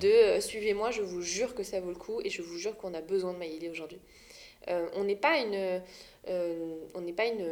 [0.00, 2.76] de euh, suivez-moi, je vous jure que ça vaut le coup et je vous jure
[2.76, 4.00] qu'on a besoin de Maïli aujourd'hui.
[4.68, 5.80] Euh, on n'est pas une.
[6.28, 7.46] Euh, on n'est pas une.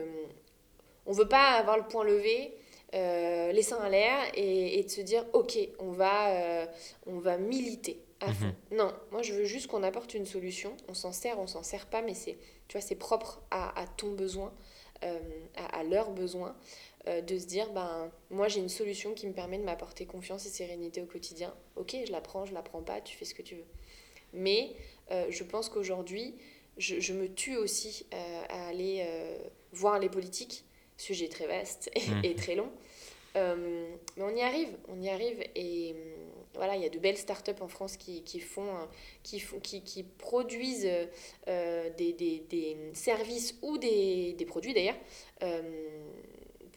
[1.07, 2.53] On veut pas avoir le point levé,
[2.93, 6.69] les seins à l'air et, et, de se dire ok, on va,
[7.07, 8.45] on va militer à fond.
[8.71, 8.77] Mhm.
[8.77, 10.77] Non, moi je veux juste qu'on apporte une solution.
[10.87, 12.37] On s'en sert, on s'en sert pas, mais c'est,
[12.69, 14.53] tu vois, c'est propre à, à, ton besoin,
[15.01, 16.55] à, à leurs besoins.
[17.07, 20.47] Euh, de se dire, ben, moi j'ai une solution qui me permet de m'apporter confiance
[20.47, 21.55] et sérénité au quotidien.
[21.77, 23.67] Ok, je la prends, je la prends pas, tu fais ce que tu veux.
[24.33, 24.75] Mais
[25.11, 26.35] euh, je pense qu'aujourd'hui,
[26.77, 29.07] je, me tue aussi euh, à aller
[29.73, 30.65] voir les politiques,
[30.97, 32.35] sujet très vaste et, mmh.
[32.35, 32.71] très long.
[33.35, 35.95] mais on y arrive, on y arrive et
[36.55, 38.71] voilà, il y a de belles startups en France qui, qui font,
[39.23, 40.89] qui, qui, qui produisent
[41.47, 44.99] des, des, des, services ou des, des produits d'ailleurs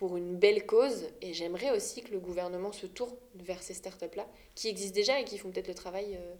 [0.01, 1.05] pour une belle cause.
[1.21, 5.25] Et j'aimerais aussi que le gouvernement se tourne vers ces startups-là, qui existent déjà et
[5.25, 6.33] qui font peut-être le travail euh,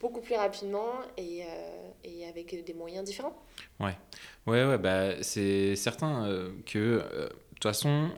[0.00, 3.40] beaucoup plus rapidement et, euh, et, avec des moyens différents.
[3.78, 3.96] Ouais,
[4.48, 8.10] ouais, ouais bah, c'est certain euh, que, de toute façon,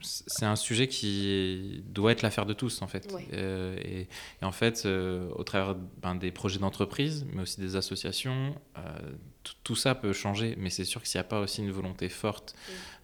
[0.00, 3.12] c'est un sujet qui doit être l'affaire de tous en fait.
[3.32, 8.54] et, et, en fait, au travers ben, des projets d'entreprise, mais aussi des associations,
[9.64, 12.08] tout ça peut changer, mais c'est sûr que s'il n'y a pas aussi une volonté
[12.08, 12.54] forte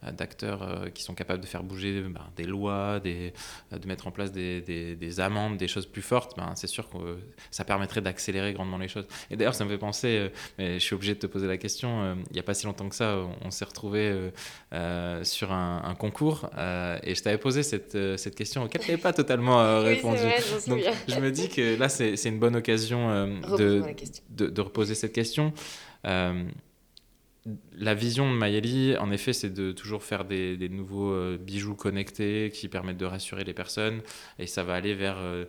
[0.04, 3.32] euh, d'acteurs euh, qui sont capables de faire bouger ben, des lois, des,
[3.72, 6.88] euh, de mettre en place des, des, amendes, des choses plus fortes, ben, c'est sûr
[6.88, 6.96] que
[7.50, 9.06] ça permettrait d'accélérer grandement les choses.
[9.30, 12.16] Et d'ailleurs, ça me fait penser, mais je suis obligé de te poser la question,
[12.30, 14.30] il n'y a pas si longtemps que ça, on, s'est retrouvé
[15.22, 16.50] sur un, concours
[17.02, 20.22] et je t'avais posé cette, cette question auquel tu n'avais pas totalement répondu.
[20.66, 23.26] Donc je me dis que là, c'est une bonne occasion
[23.58, 23.82] de,
[24.30, 25.52] de, de, reposer cette question.
[26.06, 26.44] Euh,
[27.72, 31.74] la vision de Mayeli, en effet, c'est de toujours faire des, des nouveaux euh, bijoux
[31.74, 34.00] connectés qui permettent de rassurer les personnes.
[34.38, 35.44] Et ça va aller vers euh,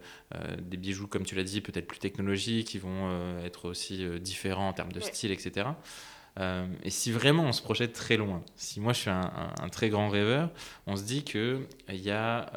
[0.59, 4.73] des bijoux, comme tu l'as dit, peut-être plus technologiques, qui vont être aussi différents en
[4.73, 5.67] termes de style, etc.
[6.83, 9.89] et si vraiment on se projette très loin, si moi je suis un, un, très
[9.89, 10.49] grand rêveur,
[10.87, 12.51] on se dit qu'il y a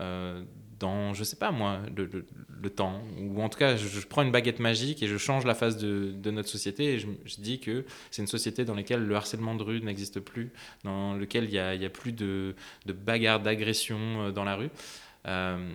[0.78, 3.00] dans, je sais pas moi, le, temps.
[3.20, 6.30] Ou en tout cas, je, prends une baguette magique et je change la face de,
[6.30, 9.62] notre société et je, je dis que c'est une société dans laquelle le harcèlement de
[9.62, 10.50] rue n'existe plus,
[10.84, 12.54] dans laquelle il n'y a, a, plus de,
[12.86, 14.70] de bagarres, d'agressions euh, dans la rue.
[15.26, 15.72] Euh,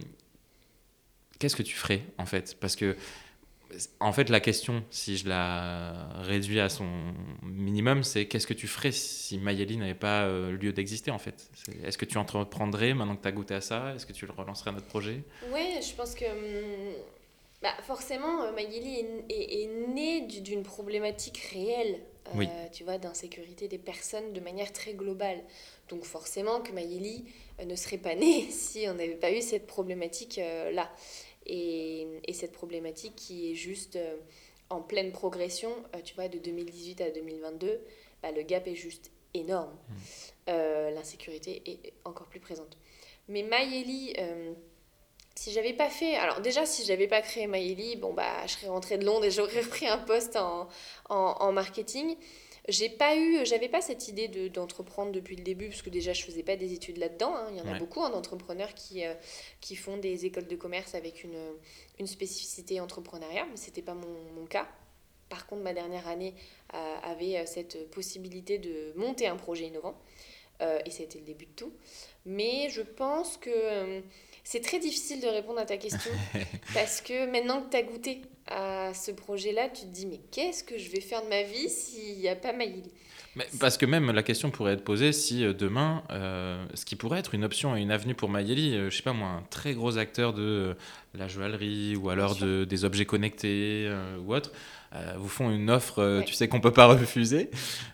[1.40, 2.58] qu'est-ce que tu ferais en fait?
[2.60, 2.96] Parce que
[4.00, 6.88] en fait, la question, si je la réduis à son
[7.44, 11.50] minimum, c'est qu'est-ce que tu ferais si Mayeli n'avait pas euh, lieu d'exister, en fait?
[11.84, 14.34] Est-ce que tu entreprendrais maintenant que tu as goûté à ça Est-ce que tu le
[14.34, 15.24] relancerais à notre projet?
[15.54, 16.94] Oui, je pense que hum,
[17.62, 22.00] bah, forcément, euh, Mayeli est, est, née d'une problématique réelle,
[22.36, 25.44] euh, tu vois, d'insécurité des personnes de manière très globale.
[25.90, 27.26] Donc forcément que Mayeli
[27.64, 30.90] ne serait pas née si on n'avait pas eu cette problématique-là.
[31.46, 34.18] Et, et, cette problématique qui est juste euh,
[34.70, 37.82] en pleine progression, euh, tu vois, de 2018 à 2022,
[38.22, 39.74] bah, le gap est juste énorme.
[39.74, 39.94] Mmh.
[40.50, 42.78] Euh, l'insécurité est encore plus présente.
[43.28, 44.14] Mais Mayeli,
[45.36, 46.16] si j'avais pas fait.
[46.16, 49.32] Alors, déjà, si j'avais pas créé Mayeli, bon, bah, je serais rentrée de Londres et
[49.32, 50.68] j'aurais repris un poste en,
[51.10, 52.18] en, en marketing.
[52.67, 56.13] J'ai pas eu, j'avais pas cette idée de, d'entreprendre depuis le début, parce que déjà
[56.13, 57.36] je faisais pas des études là-dedans.
[57.36, 57.47] Hein.
[57.52, 59.15] Il y en a beaucoup hein, d'entrepreneurs qui, euh,
[59.62, 61.39] qui font des écoles de commerce avec une,
[62.00, 64.67] une spécificité entrepreneuriale, mais c'était pas mon, mon, cas.
[65.30, 66.36] Par contre, ma dernière année
[66.76, 69.95] euh, avait euh, cette possibilité de monter un projet innovant,
[70.86, 71.74] et c'était le début de tout.
[72.26, 74.02] Mais je pense que
[74.43, 76.12] c'est très difficile de répondre à ta question,
[76.74, 80.63] parce que maintenant que tu as goûté à ce projet-là, tu te dis mais qu'est-ce
[80.63, 82.91] que je vais faire de ma vie s'il n'y a pas Maïli
[83.62, 87.19] parce que même la question pourrait être posée si euh, demain, euh, ce qui pourrait
[87.19, 89.97] être une option et une avenue pour Mayeli, je sais pas moi, un très gros
[89.97, 90.76] acteur de
[91.13, 93.89] la joaillerie ou alors de, des objets connectés
[94.26, 94.52] ou autre,
[94.94, 97.50] euh, vous font une offre, euh, tu sais qu'on peut pas refuser,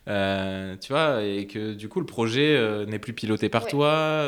[0.08, 2.58] euh, tu vois, et que du coup le projet
[2.88, 4.28] n'est plus piloté par toi,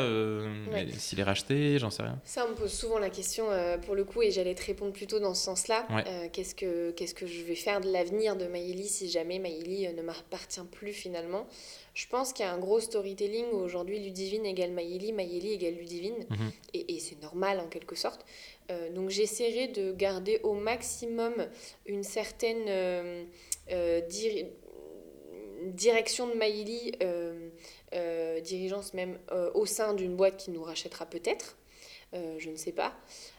[0.96, 2.20] s'il est racheté, j'en sais rien.
[2.24, 3.46] Ça, on me pose souvent la question
[3.84, 5.86] pour le coup, et j'allais te répondre plutôt dans ce sens-là.
[6.32, 10.02] qu'est-ce que qu'est-ce que je vais faire de l'avenir de Maïli si jamais Maïli ne
[10.02, 11.46] m'appartient plus finalement?
[11.92, 15.74] Je pense qu'il y a un gros storytelling où aujourd'hui Ludivine égale Maïli, Maïli égale
[15.74, 16.52] Ludivine, mhm.
[16.72, 18.24] et, et c'est normal en quelque sorte.
[18.70, 21.34] Euh, donc j'essaierai de garder au maximum
[21.86, 23.24] une certaine euh,
[23.70, 24.00] euh,
[25.64, 26.92] direction de Maïli,
[28.42, 29.18] dirigeance même
[29.54, 31.56] au sein d'une boîte qui nous rachètera peut-être.
[32.12, 32.94] je ne sais pas.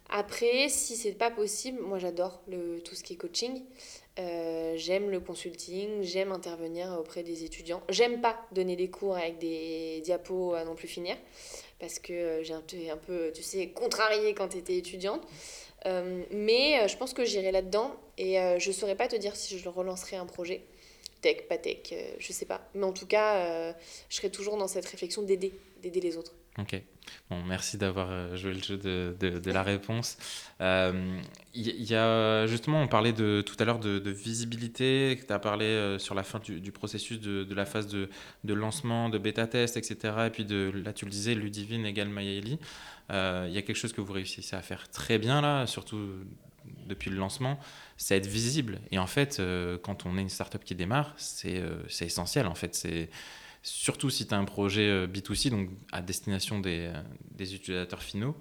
[0.10, 2.44] Après, si c'est pas possible, moi j'adore
[2.86, 3.64] tout ce qui est coaching.
[4.18, 7.82] j'aime le consulting, j'aime intervenir auprès des étudiants.
[7.90, 11.18] J'aime pas donner des cours avec des diapos à non plus finir
[11.82, 12.54] parce que euh, j'ai
[12.90, 15.22] un, peu, tu sais, contrarié quand tu étais étudiante.
[15.88, 19.36] Euh, mais euh, je pense que j'irai là-dedans et je ne saurais pas te dire
[19.36, 20.62] si je relancerai un projet.
[21.22, 22.62] Tech, pas tech, je sais pas.
[22.76, 23.74] Mais en tout cas,
[24.10, 26.34] je serai toujours dans cette réflexion d'aider, d'aider les autres.
[26.58, 26.82] Ok.
[27.30, 30.18] Bon, merci d'avoir euh, joué le jeu de, de, la réponse.
[30.60, 31.22] Il euh,
[31.54, 35.98] y, a justement, on parlait de, tout à l'heure de, visibilité, tu as parlé euh,
[35.98, 40.14] sur la fin du, processus de, la phase de, lancement, de bêta-test, etc.
[40.28, 40.46] Et puis
[40.84, 42.60] là, tu le disais, Ludivine égale Mayeli.
[43.10, 46.10] Il y a quelque chose que vous réussissez à faire très bien là, surtout
[46.86, 47.60] depuis le lancement,
[47.98, 48.80] c'est être visible.
[48.92, 49.42] Et en fait,
[49.82, 51.62] quand on est une startup qui démarre, c'est
[52.02, 52.48] essentiel.
[52.48, 53.10] En fait, c'est
[53.64, 58.02] surtout si tu as un projet euh, B2C, donc à destination des, euh, des utilisateurs
[58.02, 58.36] finaux,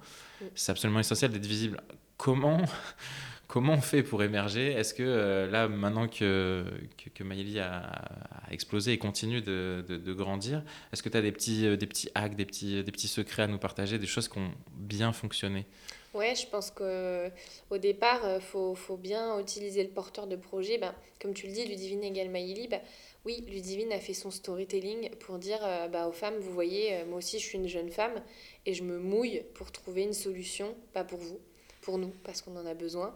[0.55, 1.81] c'est absolument essentiel d'être visible.
[2.17, 2.61] Comment,
[3.47, 4.73] comment on fait pour émerger?
[4.73, 6.65] Est-ce que euh, là, maintenant que,
[6.97, 8.03] que, que a,
[8.51, 12.35] explosé et continue de, de, grandir, est-ce que tu as des petits, des petits hacks,
[12.35, 15.67] des petits, des petits secrets à nous partager, des choses qui ont bien fonctionné?
[16.13, 20.77] Ouais, je pense qu'au départ, il faut, faut, bien utiliser le porteur de projet.
[20.77, 22.81] Ben, comme tu le dis, Ludivine égale Maïli, ben,
[23.27, 27.07] oui, Ludivine a fait son storytelling pour dire euh, bah, aux femmes, vous voyez, euh,
[27.07, 28.23] moi aussi je suis une jeune femme
[28.65, 31.39] et je me mouille pour trouver une solution, pas pour vous,
[31.83, 33.15] pour nous, parce qu'on en a besoin.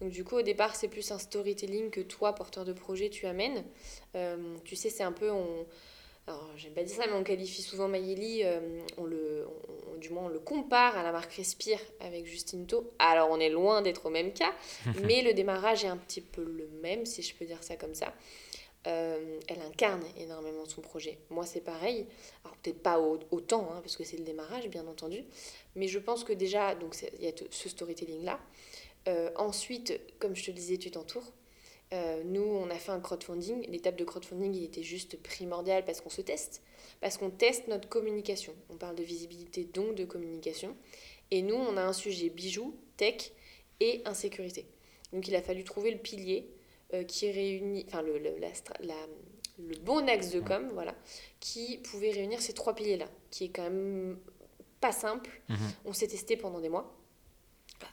[0.00, 3.26] Donc du coup, au départ, c'est plus un storytelling que toi, porteur de projet, tu
[3.26, 3.64] amènes.
[4.14, 5.30] Euh, tu sais, c'est un peu...
[5.30, 5.66] On,
[6.28, 8.42] alors, j'aime pas dire ça, mais on qualifie souvent Maïli,
[8.98, 9.46] on le,
[10.00, 12.90] du moins on le compare à la marque Respire avec Justine To.
[12.98, 14.52] Alors, on est loin d'être au même cas,
[15.04, 17.94] mais le démarrage est un petit peu le même, si je peux dire ça comme
[17.94, 18.12] ça.
[18.86, 21.18] Euh, elle incarne énormément son projet.
[21.30, 22.06] Moi, c'est pareil.
[22.44, 25.24] Alors, peut-être pas autant, hein, parce que c'est le démarrage, bien entendu.
[25.74, 26.76] Mais je pense que déjà,
[27.18, 28.38] il y a ce storytelling-là.
[29.08, 31.32] Euh, ensuite, comme je te le disais, tu t'entoures.
[31.92, 33.68] Euh, nous, on a fait un crowdfunding.
[33.70, 36.62] L'étape de crowdfunding, il était juste primordial parce qu'on se teste,
[37.00, 38.54] parce qu'on teste notre communication.
[38.70, 40.76] On parle de visibilité, donc de communication.
[41.30, 43.32] Et nous, on a un sujet bijoux, tech
[43.80, 44.66] et insécurité.
[45.12, 46.48] Donc, il a fallu trouver le pilier
[46.94, 48.94] euh, qui réunit, enfin le, le, la,
[49.58, 50.94] le bon axe de com, voilà,
[51.40, 54.18] qui pouvait réunir ces trois piliers-là, qui est quand même
[54.80, 55.40] pas simple.
[55.48, 55.56] Mhm.
[55.86, 56.92] On s'est testé pendant des mois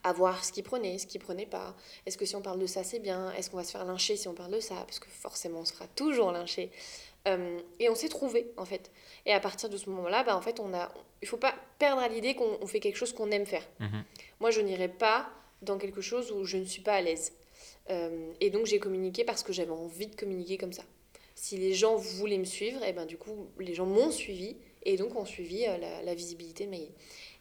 [0.04, 1.76] à voir ce qui prenait, ce qui prenait pas.
[2.06, 3.32] Est-ce que si on parle de ça, c'est bien?
[3.34, 4.76] Est-ce qu'on va se faire lyncher si on parle de ça?
[4.76, 6.72] Parce que forcément, on se fera toujours lyncher.
[7.28, 8.92] Euh, et on s'est trouvé, en fait.
[9.26, 12.02] Et à partir de ce moment-là, bah, en fait, on a, il faut pas perdre
[12.02, 13.68] à l'idée qu'on fait quelque chose qu'on aime faire.
[13.80, 14.04] Mhm.
[14.40, 15.30] Moi, je n'irai pas
[15.62, 17.34] dans quelque chose où je ne suis pas à l'aise.
[17.90, 20.84] Euh, et donc j'ai communiqué parce que j'avais envie de communiquer comme ça.
[21.36, 24.56] Si les gens voulaient me suivre, et eh ben du coup les gens m'ont suivi
[24.84, 26.92] et donc ont suivi euh, la, visibilité de Maïli.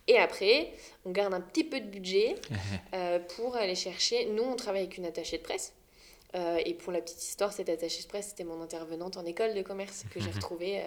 [0.08, 0.72] Et après,
[1.04, 2.34] on garde un petit peu de budget
[2.94, 4.26] euh, pour aller chercher.
[4.26, 5.74] Nous, on travaille avec une attachée de presse.
[6.34, 9.62] et pour la petite histoire, cette attachée de presse, c'était mon intervenante en école de
[9.62, 10.82] commerce que j'ai retrouvée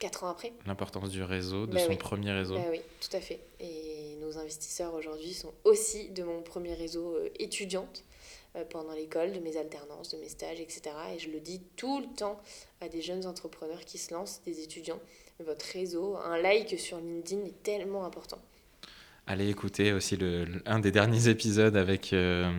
[0.00, 0.52] quatre ans après.
[0.66, 2.54] L'importance du réseau, de bah son premier réseau.
[2.54, 3.38] Bah oui, tout à fait.
[3.60, 8.04] Et nos investisseurs aujourd'hui sont aussi de mon premier réseau étudiante.
[8.56, 10.82] Euh, pendant l'école, de mes alternances, de mes stages, etc.
[11.14, 12.40] Et je le dis tout le temps
[12.80, 15.00] à des jeunes entrepreneurs qui se lancent, des étudiants.
[15.40, 18.38] Votre réseau, un like sur LinkedIn est tellement important
[19.26, 22.50] allez écouter aussi le, un des derniers épisodes avec euh,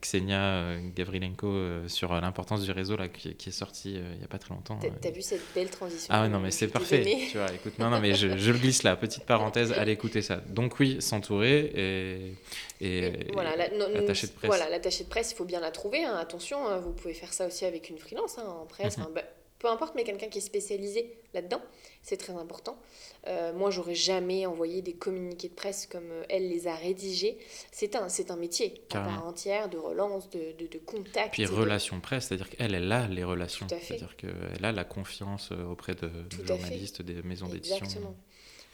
[0.00, 4.28] Ksenia euh, Gavrilenko euh, sur l'importance du réseau là, qui, est sorti il n'y a
[4.28, 4.78] pas très longtemps.
[5.00, 6.12] T'as, vu cette belle transition?
[6.12, 7.04] Ah non mais c'est parfait.
[7.30, 10.22] Tu vois, écoute, non, non mais je, je, le glisse là, petite parenthèse, allez écouter
[10.22, 10.36] ça.
[10.36, 12.34] Donc oui, s'entourer et,
[12.80, 14.48] et, voilà, l'attaché de presse.
[14.48, 16.04] Voilà, l'attaché de presse, il faut bien la trouver.
[16.04, 16.16] Hein.
[16.16, 18.98] attention, hein, vous pouvez faire ça aussi avec une freelance hein, en presse.
[18.98, 19.14] Mm-hmm.
[19.14, 19.22] Bah,
[19.58, 21.60] peu importe, mais quelqu'un qui est spécialisé là-dedans,
[22.02, 22.78] c'est très important.
[23.26, 27.38] Euh, moi, j'aurais jamais envoyé des communiqués de presse comme euh, elle les a rédigés.
[27.72, 31.32] C'est un, c'est un métier à part entière de relance, de, de, de contact.
[31.32, 33.66] Puis relations presse, c'est-à-dire qu'elle, elle a les relations.
[33.68, 36.10] C'est-à-dire qu'elle a la confiance euh, auprès de,
[36.46, 37.76] journalistes, des maisons d'édition.
[37.76, 38.14] Exactement.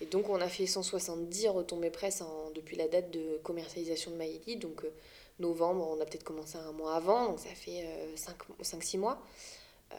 [0.00, 4.16] Et donc, on a fait 170 retombées presse en, depuis la date de commercialisation de
[4.16, 4.56] Maïli.
[4.56, 4.84] Donc,
[5.38, 7.84] novembre, on a peut-être commencé un mois avant, donc ça fait
[8.16, 9.20] 5-6 mois.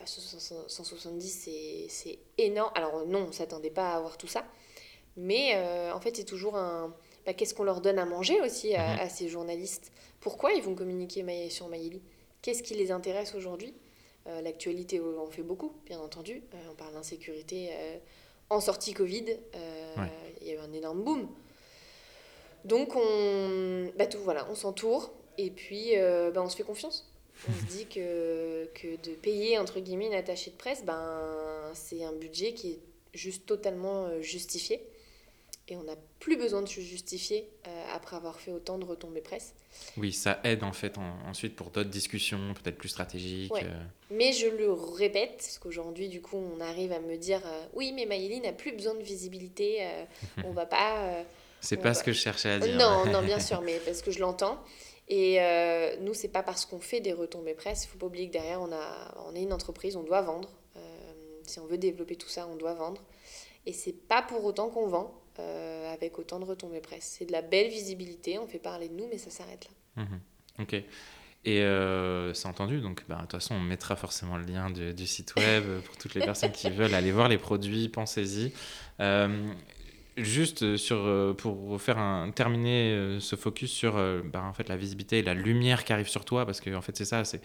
[0.06, 2.72] 170, euh, c'est énorme.
[2.76, 4.46] Alors non, on ne s'attendait pas à avoir tout ça.
[5.18, 6.94] Mais euh, en fait, c'est toujours un...
[7.26, 9.10] Bah, Qu'est-ce qu'on leur donne à manger aussi à, mhm.
[9.10, 9.92] ces journalistes?
[10.20, 12.02] Pourquoi ils vont communiquer sur Maïli
[12.42, 13.74] Qu'est-ce qui les intéresse aujourd'hui?
[14.28, 16.44] Euh, L'actualité en fait beaucoup, bien entendu.
[16.70, 17.72] on parle d'insécurité
[18.50, 19.38] en sortie Covid.
[20.42, 21.28] Il y a eu un énorme boom.
[22.66, 25.94] Donc, on, bah, tout, voilà, on s'entoure et puis
[26.34, 27.15] bah, on se fait confiance
[27.50, 32.04] on se dit que, que de payer entre guillemets une attachée de presse, ben, c'est
[32.04, 32.80] un budget qui est
[33.14, 34.82] juste totalement euh, justifié.
[35.68, 39.22] Et on n'a plus besoin de se justifier euh, après avoir fait autant de retombées
[39.22, 39.56] presse.
[39.98, 40.94] Oui, ça aide en fait
[41.26, 43.52] ensuite pour d'autres discussions, peut-être plus stratégiques.
[43.52, 43.84] Euh.
[44.12, 47.42] Mais je le répète, parce qu'aujourd'hui, du coup, on arrive à me dire
[47.74, 49.84] oui, mais Maïli n'a plus besoin de visibilité,
[50.46, 51.26] on va pas.
[51.62, 52.78] C'est pas ce que je cherchais à dire.
[52.78, 54.64] Non, non, bien sûr, mais parce que je l'entends.
[55.08, 58.28] Et euh, nous, c'est pas parce qu'on fait des retombées presse, il faut pas oublier
[58.28, 60.50] que derrière, on, a, on est une entreprise, on doit vendre.
[60.78, 60.80] Euh,
[61.44, 63.04] si on veut développer tout ça, on doit vendre.
[63.66, 67.16] Et c'est pas pour autant qu'on vend euh, avec autant de retombées presse.
[67.18, 70.04] C'est de la belle visibilité, on fait parler de nous, mais ça s'arrête là.
[70.04, 70.20] Mhm.
[70.60, 70.74] Ok.
[71.48, 74.96] Et euh, c'est entendu, donc bah, de toute façon, on mettra forcément le lien du,
[74.96, 78.52] du site web pour toutes les personnes qui veulent aller voir les produits, pensez-y.
[79.00, 79.54] Euh,
[80.18, 84.70] Juste euh, sur, euh, pour faire un, terminer euh, ce focus sur bah, en fait,
[84.70, 87.26] la visibilité et la lumière qui arrive sur toi, parce que en fait c'est ça,
[87.26, 87.42] c'est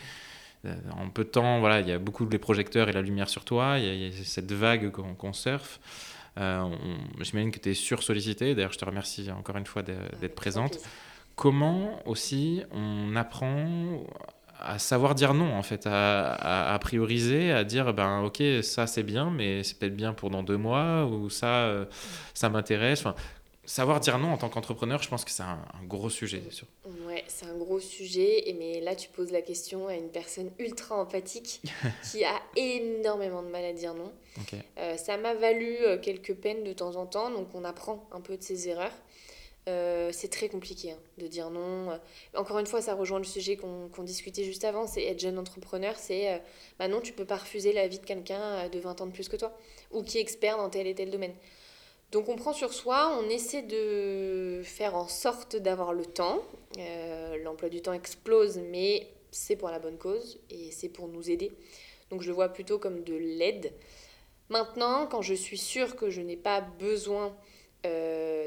[0.92, 3.44] en peu de temps, voilà, il y a beaucoup de projecteurs et la lumière sur
[3.44, 5.80] toi, il y, a, cette vague qu'on surfe.
[6.36, 10.78] J'imagine que tu es sur-sollicité, d'ailleurs je te remercie encore une fois d'être présente.
[11.34, 14.04] Comment aussi on apprend
[14.60, 19.02] à savoir dire non, en fait, à, à, prioriser, à dire, ben ok, ça c'est
[19.02, 21.84] bien, mais c'est peut-être bien pour dans deux mois, ou ça, euh,
[22.34, 23.00] ça m'intéresse.
[23.00, 23.14] Enfin,
[23.70, 26.42] savoir dire non en tant qu'entrepreneur, je pense que c'est un, gros sujet.
[26.50, 26.66] Sûr.
[27.06, 30.50] Ouais, c'est un gros sujet, et mais là tu poses la question à une personne
[30.58, 31.62] ultra empathique
[32.10, 34.12] qui a énormément de mal à dire non.
[34.78, 38.20] Euh, ça m'a valu euh, quelques peines de temps en temps, donc on apprend un
[38.20, 38.92] peu de ses erreurs.
[39.68, 42.00] Euh, c'est très compliqué hein, de dire non.
[42.34, 45.96] Encore une fois, ça rejoint le sujet qu'on discutait juste avant, c'est être jeune entrepreneur,
[45.96, 46.38] c'est euh,
[46.78, 49.12] bah non, tu peux pas refuser la vie de quelqu'un euh, de 20 ans de
[49.12, 49.56] plus que toi,
[49.90, 51.34] ou qui est expert dans tel et tel domaine.
[52.10, 56.42] Donc on prend sur soi, on essaie de faire en sorte d'avoir le temps.
[57.44, 61.52] L'emploi du temps explose, mais c'est pour la bonne cause et c'est pour nous aider.
[62.10, 63.72] Donc je le vois plutôt comme de l'aide.
[64.48, 67.30] Maintenant, quand je suis sûre que je n'ai pas besoin euh,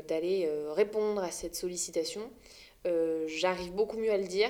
[0.07, 2.29] d'aller euh, répondre à cette sollicitation.
[2.85, 4.49] Euh, j'arrive beaucoup mieux à le dire,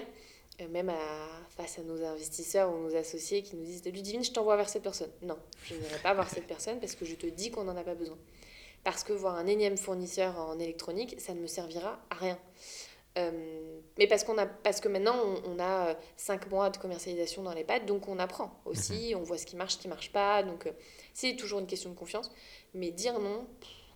[0.70, 4.56] même à, face à nos investisseurs ou nos associés qui nous disent Ludivine, je t'envoie
[4.56, 5.12] vers cette personne.
[5.22, 7.84] Non, je n'irai pas voir cette personne parce que je te dis qu'on n'en a
[7.84, 8.18] pas besoin.
[8.84, 12.40] Parce que voir un énième fournisseur en électronique, ça ne me servira à rien.
[13.98, 17.64] mais parce, qu'on a, parce que maintenant, on, a 5 mois de commercialisation dans les
[17.64, 19.22] pattes, donc on apprend aussi, mhm.
[19.22, 20.44] on voit ce qui marche, ce qui ne marche pas.
[20.44, 20.72] Donc
[21.14, 22.32] c'est toujours une question de confiance.
[22.74, 23.48] Mais dire non,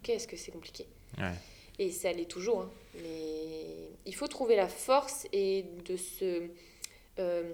[0.08, 0.88] qu'est-ce que c'est compliqué.
[1.80, 2.62] Et ça l'est toujours.
[2.62, 2.70] Hein.
[3.04, 6.50] Mais il faut trouver la force et de se.
[7.20, 7.54] Euh,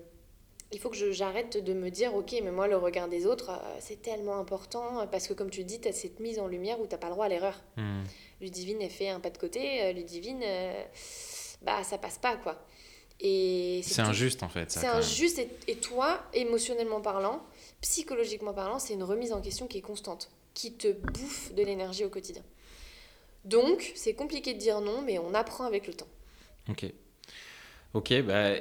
[0.72, 3.78] il faut que j'arrête de me dire, ok, mais moi, le regard des autres, euh,
[3.80, 5.08] c'est tellement important.
[5.12, 7.08] Parce que, comme tu dis, tu as cette mise en lumière où tu n'as pas
[7.08, 7.62] le droit à l'erreur.
[7.78, 8.04] Hmm.
[8.42, 9.84] Ludivine, elle fait un pas de côté.
[9.84, 10.44] Euh, Ludivine,
[11.62, 12.64] bah, ça passe pas, quoi.
[13.20, 14.72] Et c'est injuste, en fait.
[14.72, 15.40] C'est injuste.
[15.40, 17.44] Et, et toi, émotionnellement parlant,
[17.82, 22.06] psychologiquement parlant, c'est une remise en question qui est constante qui te bouffe de l'énergie
[22.06, 22.44] au quotidien.
[23.46, 26.08] Donc, c'est compliqué de dire non, mais on apprend avec le temps.
[26.70, 26.86] Ok.
[27.94, 28.54] Ok, bah,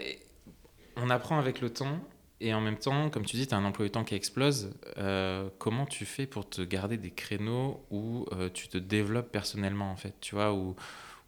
[0.97, 2.01] on apprend avec le temps.
[2.41, 4.75] Et en même temps, comme tu dis, tu as un emploi du temps qui explose.
[4.99, 9.93] Euh, comment tu fais pour te garder des créneaux où euh, tu te développes personnellement,
[9.93, 10.75] en fait Tu vois, où,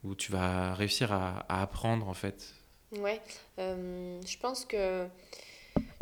[0.02, 2.54] où tu vas réussir à, apprendre, en fait?
[2.98, 3.20] Ouais,
[3.60, 5.06] euh, je pense que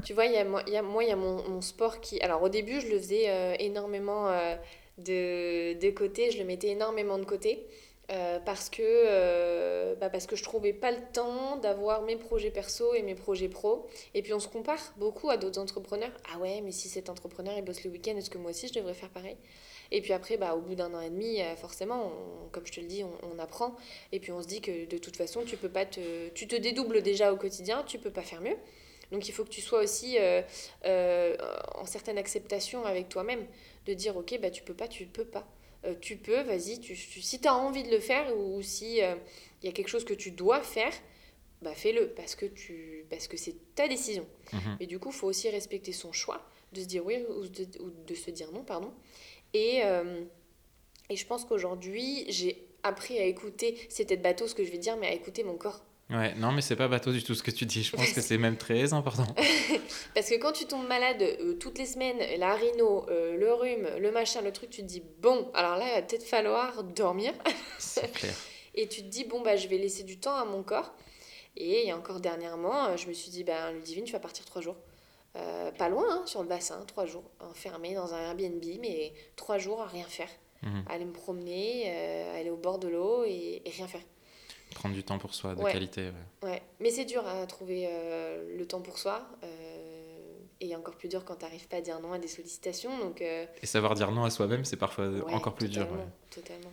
[0.04, 2.20] tu vois, y a, moi, il y a, moi, y a mon, mon, sport qui...
[2.20, 4.56] Alors au début, je le faisais euh, énormément euh,
[4.98, 7.66] de, de côté, je le mettais énormément de côté.
[8.10, 12.92] Euh, parce que bah parce que je trouvais pas le temps d'avoir mes projets perso
[12.94, 13.86] et mes projets pro.
[14.12, 16.10] Et puis on se compare beaucoup à d'autres entrepreneurs.
[16.30, 18.74] Ah ouais mais si cet entrepreneur il bosse le week-end est-ce que moi aussi je
[18.74, 19.36] devrais faire pareil?
[19.92, 22.12] Et puis après bah au bout d'un an et demi forcément
[22.50, 23.76] comme je te le dis on, on, apprend.
[24.10, 26.56] Et puis on se dit que de toute façon tu peux pas te tu te
[26.56, 28.56] dédoubles déjà au quotidien tu peux pas faire mieux
[29.12, 30.42] Donc il faut que tu sois aussi euh,
[30.86, 31.36] euh,
[31.74, 33.46] en certaine acceptation avec toi-même,
[33.86, 35.46] de dire ok, bah, tu peux pas, tu peux pas.
[35.84, 39.66] Euh, tu peux, vas-y, tu, si tu as envie de le faire ou, si il
[39.66, 40.92] y a quelque chose que tu dois faire,
[41.60, 44.26] bah fais-le parce que tu parce que c'est ta décision.
[44.52, 44.76] Mhm.
[44.80, 47.66] Et du coup, il faut aussi respecter son choix, de se dire oui ou de,
[47.80, 48.92] ou de se dire non, pardon.
[49.52, 49.82] Et,
[51.10, 54.78] et je pense qu'aujourd'hui, j'ai appris à écouter, c'est peut-être bateau ce que je vais
[54.78, 55.84] dire, mais à écouter mon corps.
[56.12, 57.82] Ouais, non, mais c'est pas bateau du tout ce que tu dis.
[57.82, 59.26] Je pense que c'est même très important.
[60.14, 63.88] Parce que quand tu tombes malade euh, toutes les semaines, la rhino, euh, le rhume,
[63.98, 67.32] le machin, le truc, tu te dis bon, alors là, il va peut-être falloir dormir.
[67.78, 68.34] c'est clair.
[68.74, 70.92] Et tu te dis bon, bah, je vais laisser du temps à mon corps.
[71.56, 74.20] Et il y a encore dernièrement, euh, je me suis dit, ben, Ludivine, tu vas
[74.20, 74.76] partir trois jours.
[75.78, 79.80] pas loin, hein, sur le bassin, trois jours, enfermé dans un Airbnb, mais trois jours
[79.80, 80.30] à rien faire.
[80.62, 80.84] Mhm.
[80.88, 81.90] Aller me promener,
[82.34, 84.02] aller au bord de l'eau et, et rien faire.
[84.74, 85.72] Prendre du temps pour soi, de Ouais.
[85.72, 86.10] qualité.
[86.42, 86.48] ouais.
[86.50, 89.26] Ouais, mais c'est dur à trouver euh, le temps pour soi.
[89.44, 89.48] euh,
[90.64, 92.96] et encore plus dur quand tu n'arrives pas à dire non à des sollicitations.
[93.00, 95.88] Donc, euh, Et savoir dire non à soi-même, c'est parfois ouais, encore plus dur.
[96.30, 96.70] totalement.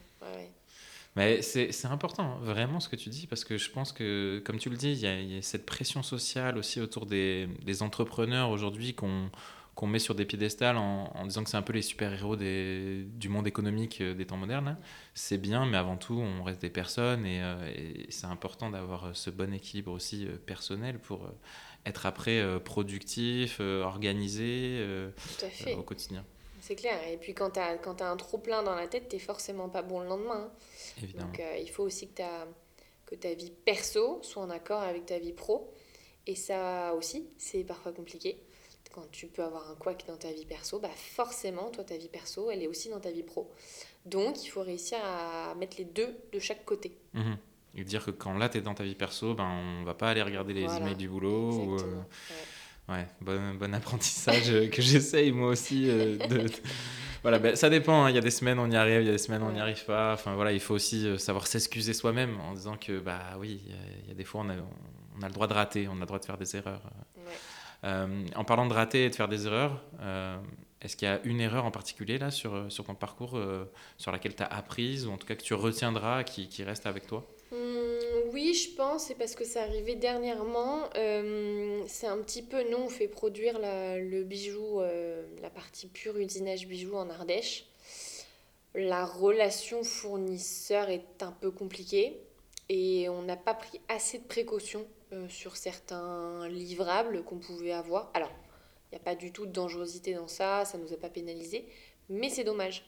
[1.16, 4.70] Mais c'est important, vraiment, ce que tu dis, parce que je pense que, comme tu
[4.70, 7.82] le dis, il y a, il y a cette pression sociale aussi autour des, des
[7.82, 9.32] entrepreneurs aujourd'hui qu'on
[9.80, 13.30] qu'on met sur des piédestals en, en disant que c'est un peu les super-héros du
[13.30, 14.66] monde économique euh, des temps modernes.
[14.66, 14.78] là.
[15.14, 19.06] C'est bien, mais avant tout, on reste des personnes et, euh, et c'est important d'avoir
[19.06, 21.30] euh, ce bon équilibre aussi euh, personnel pour euh,
[21.86, 24.84] être après productif, organisé
[25.16, 25.76] Tout à fait.
[25.76, 26.26] au quotidien,
[26.60, 27.00] C'est clair.
[27.08, 27.80] Et puis quand tu as,
[28.12, 30.52] un trop plein dans la tête, tu forcément pas bon le lendemain.
[30.52, 31.02] hein.
[31.02, 31.28] évidemment.
[31.28, 32.22] Donc il faut aussi que,
[33.06, 35.74] que ta vie perso soit en accord avec ta vie pro.
[36.28, 38.44] Et ça aussi, c'est parfois compliqué.
[38.94, 42.10] Quand tu peux avoir un couac dans ta vie perso, bah forcément, toi, ta vie
[42.10, 43.52] perso, elle est aussi dans ta vie pro.
[44.06, 46.98] Donc, il faut réussir à mettre les deux de chaque côté.
[47.14, 47.38] Mhm.
[47.76, 50.10] Et dire que quand là, tu es dans ta vie perso, ben, on va pas
[50.10, 50.80] aller regarder les Voilà.
[50.80, 51.52] emails du boulot.
[51.52, 51.84] ou, euh.
[52.90, 52.96] Ouais.
[52.96, 55.88] Ouais, bon, bon apprentissage euh, que j'essaye moi aussi.
[55.88, 56.48] euh, de,
[57.22, 58.06] Voilà, ben, ça dépend.
[58.06, 58.10] hein.
[58.10, 59.60] Il y a des semaines on y arrive, il y a des semaines on n'y
[59.60, 60.14] arrive pas.
[60.14, 63.74] Enfin voilà, il faut aussi savoir s'excuser soi-même en disant que bah oui, il y
[63.76, 64.56] a- il y, a des fois on a,
[65.20, 66.82] on a le droit de rater, on a le droit de faire des erreurs.
[67.18, 67.24] Ouais.
[67.84, 70.38] Euh, en parlant de rater et de faire des erreurs, euh,
[70.82, 73.40] est-ce qu'il y a une erreur en particulier là sur, euh, sur ton parcours
[73.98, 76.86] sur laquelle tu as apprise ou en tout cas que tu retiendras, qui, qui reste
[76.86, 77.26] avec toi?
[77.52, 77.98] Hum,
[78.32, 80.90] oui, je pense, c'est parce que c'est arrivé dernièrement.
[81.88, 84.82] C'est un petit peu, nous, on fait produire le bijou,
[85.42, 87.66] la partie pure usinage bijou en Ardèche.
[88.76, 92.22] La relation fournisseur est un peu compliquée
[92.70, 94.86] et on n'a pas pris assez de précautions
[95.28, 98.12] sur certains livrables qu'on pouvait avoir.
[98.14, 98.32] Alors,
[98.92, 101.10] il n'y a pas du tout de dangerosité dans ça, ça ne nous a pas
[101.10, 101.66] pénalisé,
[102.10, 102.86] mais c'est dommage.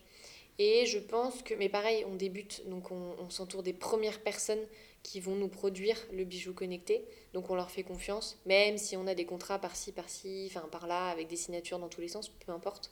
[0.60, 4.64] Et je pense que, mais pareil, on débute, donc on, on s'entoure des premières personnes
[5.04, 7.06] qui vont nous produire le bijou connecté.
[7.34, 11.08] Donc on leur fait confiance, même si on a des contrats par-ci, par-ci, enfin par-là,
[11.08, 12.92] avec des signatures dans tous les sens, peu importe.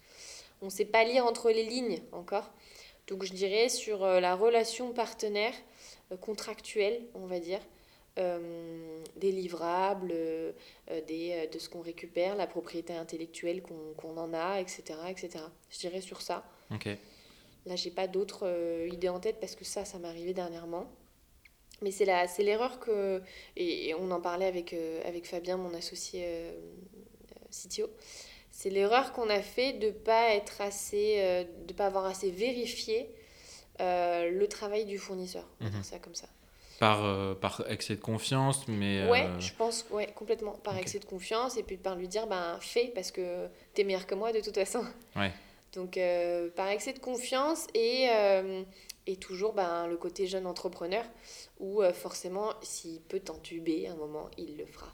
[0.62, 2.50] On ne sait pas lire entre les lignes encore.
[3.08, 5.54] Donc je dirais sur euh, la relation partenaire
[6.12, 7.60] euh, contractuelle, on va dire,
[8.18, 10.52] euh, des livrables, euh,
[10.92, 15.44] euh, des, de ce qu'on récupère, la propriété intellectuelle qu'on en a, etc., etc.
[15.70, 16.44] Je dirais sur ça.
[16.72, 16.88] Ok.
[17.66, 20.90] Là, j'ai pas d'autres euh, idées en tête parce que ça, ça m'est arrivé dernièrement.
[21.82, 22.06] Mais c'est
[22.44, 23.22] l'erreur que
[23.56, 26.26] et, et on en parlait avec avec Fabien, mon associé
[27.52, 27.90] CTO.
[28.52, 33.10] C'est l'erreur qu'on a fait de pas être assez, de pas avoir assez vérifié
[33.80, 35.48] le travail du fournisseur.
[35.62, 35.76] On va Mhm.
[35.78, 36.28] dire ça comme ça.
[36.80, 39.08] Par, euh, par excès de confiance, mais.
[39.10, 40.54] Ouais, euh, je pense, ouais, complètement.
[40.54, 40.82] Par ok.
[40.82, 44.16] excès de confiance et puis par lui dire, ben, fais parce que t'es meilleur que
[44.16, 44.86] moi de toute façon.
[45.16, 45.32] Ouais.
[45.74, 48.08] Donc, euh, par excès de confiance et,
[49.06, 51.04] et toujours ben, le côté jeune entrepreneur
[51.60, 54.92] où forcément, s'il peut t'entuber à un moment, il le fera.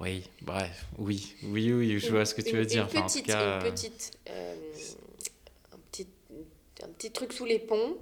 [0.00, 2.82] Oui, bref, oui, oui, oui, je vois ce que tu Une- veux dire.
[2.82, 6.08] Une Enfin, en tout cas, une petite, un, petit,
[6.82, 7.96] un petit truc sous les ponts.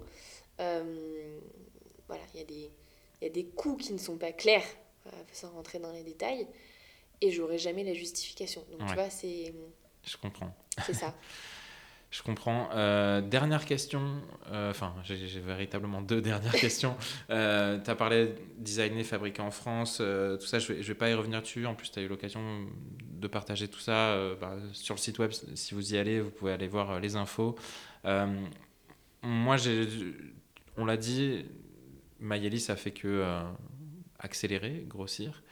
[0.61, 1.39] Euh,
[2.13, 2.71] voilà, il y, a des-
[3.23, 4.65] y a des coûts qui ne sont pas clairs,
[5.07, 6.47] euh, sans rentrer dans les détails,
[7.21, 8.65] et j'aurai jamais la justification.
[8.71, 8.87] Donc, Ouais.
[8.89, 9.53] tu vois, c'est
[10.05, 10.55] je comprends.
[10.87, 11.15] c'est ça.
[12.15, 12.69] Je comprends.
[12.75, 16.95] Euh, dernière question, euh, enfin, j'ai j'ai véritablement deux dernières questions.
[17.31, 20.89] Euh, tu as parlé de designer, fabriquer en France, euh, tout ça, je vais, je
[20.89, 21.65] vais pas y revenir dessus.
[21.65, 22.67] En plus, tu as eu l'occasion
[23.03, 25.33] de partager tout ça bah, sur le site web.
[25.55, 27.57] Si vous y allez, vous pouvez aller voir les infos.
[28.05, 29.57] Moi,
[30.77, 31.47] on l'a dit,
[32.23, 33.43] Maïeli, ça fait que euh,
[34.19, 35.43] accélérer, grossir.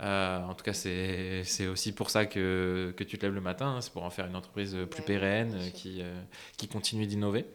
[0.00, 3.40] Euh, en tout cas, c'est c'est aussi pour ça que, que tu te lèves le
[3.40, 6.20] matin, hein, c'est pour en faire une entreprise plus pérenne, qui, euh,
[6.56, 7.46] qui continue d'innover.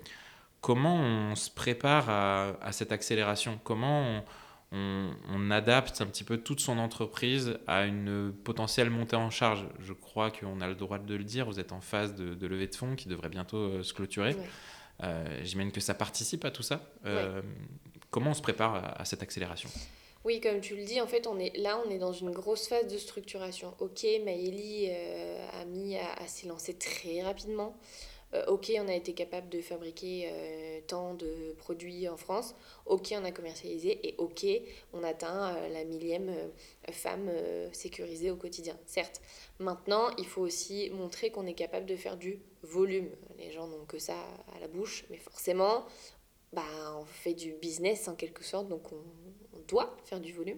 [0.62, 3.59] Comment on se prépare à, à cette accélération?
[3.64, 4.24] Comment
[4.72, 9.68] on, adapte un petit peu toute son entreprise à une potentielle montée en charge?
[9.80, 12.47] Je crois qu'on a le droit de le dire, vous êtes en phase de, de
[12.47, 14.38] levée de fonds qui devrait bientôt se clôturer.
[15.43, 16.82] J'imagine que ça participe à tout ça.
[18.12, 19.70] Comment on se prépare à cette accélération
[20.24, 22.68] oui, comme tu le dis, en fait, on est, là, on est dans une grosse
[22.68, 23.74] phase de structuration.
[23.80, 27.76] Ok, Maëlie euh, a mis à, s'y lancer très rapidement.
[28.36, 32.53] Euh, ok, on a été capable de fabriquer euh, tant de produits en France.
[32.86, 33.99] Ok, on a commercialisé.
[34.07, 34.45] Et ok,
[34.93, 36.32] on atteint la millième
[36.91, 37.32] femme
[37.72, 38.78] sécurisée au quotidien.
[38.86, 39.22] Certes,
[39.57, 43.09] maintenant, il faut aussi montrer qu'on est capable de faire du volume.
[43.39, 44.18] Les gens n'ont que ça
[44.55, 45.84] à la bouche, mais forcément,
[46.53, 46.63] bah,
[46.97, 49.01] on fait du business en quelque sorte, donc on,
[49.67, 50.57] doit faire du volume.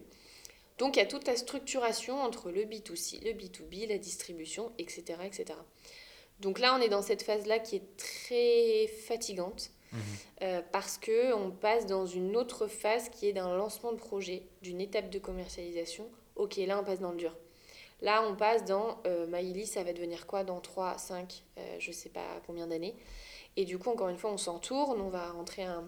[0.80, 5.20] Donc il y a toute la structuration entre le B2C, le B2B, la distribution, etc.
[5.24, 5.54] etc.
[6.40, 10.02] Donc là, on est dans cette phase-là qui est très fatigante mhm.
[10.42, 14.82] euh, parce qu'on passe dans une autre phase qui est d'un lancement de projet, d'une
[14.82, 16.10] étape de commercialisation.
[16.36, 17.36] Ok, là, on passe dans le dur.
[18.02, 21.90] Là, on passe dans euh, Maïli, ça va devenir quoi dans 3, 5, euh, je
[21.90, 22.96] ne sais pas combien d'années.
[23.56, 25.88] Et du coup, encore une fois, on s'entourne, on va rentrer un,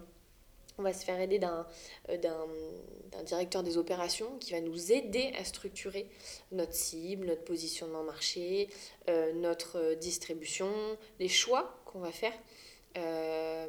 [0.78, 5.44] on va se faire aider euh, d'un directeur des opérations qui va nous aider à
[5.44, 6.08] structurer
[6.52, 8.68] notre cible, notre positionnement marché,
[9.08, 10.70] euh, notre euh, distribution,
[11.18, 12.34] les choix qu'on va faire.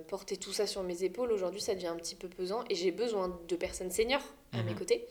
[0.07, 2.91] porter tout ça sur mes épaules, aujourd'hui ça devient un petit peu pesant et j'ai
[2.91, 4.23] besoin de personnes seniors
[4.53, 4.79] à mes mhm.
[4.79, 5.05] côtés.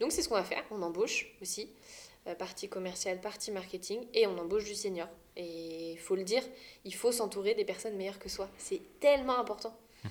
[0.00, 1.68] Donc c'est ce qu'on va faire, on embauche aussi,
[2.38, 5.08] partie commerciale, partie marketing, et on embauche du senior.
[5.36, 6.42] Et il faut le dire,
[6.84, 8.48] il faut s'entourer des personnes meilleures que soi.
[8.58, 9.76] C'est tellement important.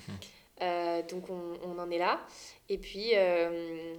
[0.62, 2.20] Euh, donc on, en est là.
[2.68, 3.96] Et puis, euh,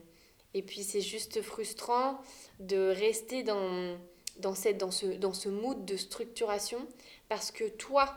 [0.54, 2.22] et puis c'est juste frustrant
[2.60, 3.98] de rester dans,
[4.38, 6.88] dans, cette, dans, ce, dans ce mood de structuration
[7.30, 8.16] parce que toi,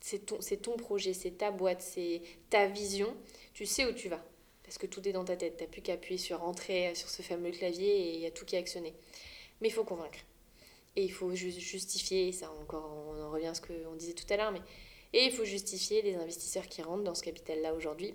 [0.00, 3.16] c'est ton, ton projet, c'est ta boîte, c'est ta vision.
[3.52, 4.22] Tu sais où tu vas
[4.72, 5.56] parce que tout est dans ta tête.
[5.58, 8.30] Tu n'as plus qu'à appuyer sur Entrée, sur ce fameux clavier et il y a
[8.30, 8.94] tout qui est actionné.
[9.60, 10.20] Mais il faut convaincre.
[10.96, 14.36] Et il faut justifier, ça encore, on en revient à ce qu'on disait tout à
[14.36, 14.60] l'heure, mais
[15.14, 18.14] et il faut justifier les investisseurs qui rentrent dans ce capital-là aujourd'hui.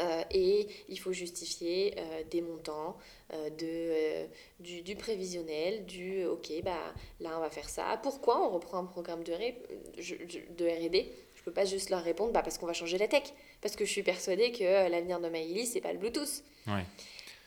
[0.00, 2.96] Euh, et il faut justifier euh, des montants,
[3.32, 4.28] euh, de,
[4.60, 7.98] du, du, prévisionnel, du OK, bah, là on va faire ça.
[8.02, 11.06] Pourquoi on reprend un programme de, de RD
[11.36, 13.22] Je ne peux pas juste leur répondre bah, parce qu'on va changer la tech.
[13.60, 16.42] Parce que je suis persuadée que l'avenir de Maïli, c'est pas le Bluetooth.
[16.66, 16.84] Ouais.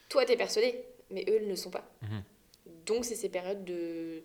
[0.08, 1.84] Toi, tu es persuadé, mais eux, ils ne le sont pas.
[2.02, 2.24] Mhm.
[2.88, 4.24] Donc, c'est ces périodes de,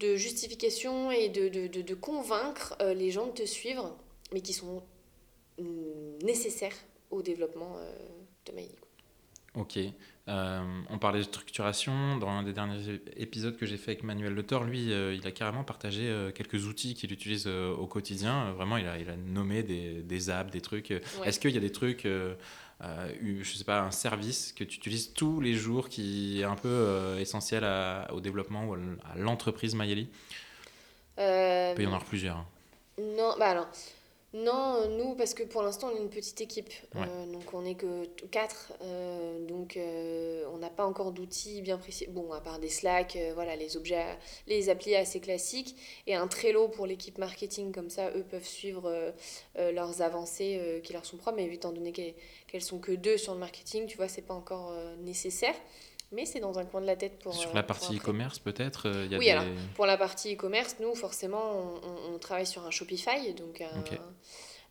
[0.00, 3.96] de justification et de, de, de, convaincre euh, les gens de te suivre,
[4.32, 4.82] mais qui sont
[5.58, 6.74] mm, nécessaires
[7.10, 7.92] au développement euh,
[8.46, 8.74] de Maïli.
[9.54, 9.78] Ok.
[10.28, 12.16] Euh, on parlait de structuration.
[12.18, 15.32] Dans un des derniers épisodes que j'ai fait avec Manuel Le Thor, lui, il a
[15.32, 18.52] carrément partagé quelques outils qu'il utilise au quotidien.
[18.52, 20.92] vraiment, il a, il a nommé des, des apps, des trucs.
[21.24, 22.06] Est-ce qu'il y a des trucs
[22.82, 26.68] je sais pas, un service que tu utilises tous les jours qui est un peu
[26.68, 27.64] euh, essentiel
[28.12, 30.08] au développement ou à l'entreprise Mayeli?
[31.18, 32.36] Euh, Il peut y en avoir plusieurs.
[32.36, 32.46] Hein.
[32.98, 33.68] Non, bah alors,
[34.32, 36.70] non, nous, parce que pour l'instant, on est une petite équipe.
[36.94, 38.72] Euh, donc, on n'est que quatre.
[38.80, 42.06] Euh, donc, euh, on n'a pas encore d'outils bien précis.
[42.08, 44.04] Bon, à part des Slack, voilà, les objets,
[44.46, 45.74] les applis assez classiques.
[46.06, 49.12] Et un Trello pour l'équipe marketing, comme ça, eux peuvent suivre
[49.56, 51.36] leurs avancées qui leur sont propres.
[51.36, 54.72] Mais étant donné qu'elles sont que deux sur le marketing, tu vois, c'est pas encore
[55.00, 55.56] nécessaire
[56.12, 57.34] mais c'est dans un coin de la tête pour.
[57.34, 59.30] Sur la euh, partie e-commerce, peut-être euh, Oui, des...
[59.30, 59.44] alors,
[59.74, 63.84] pour la partie e-commerce, nous, forcément, on, on, travaille sur un Shopify, donc un,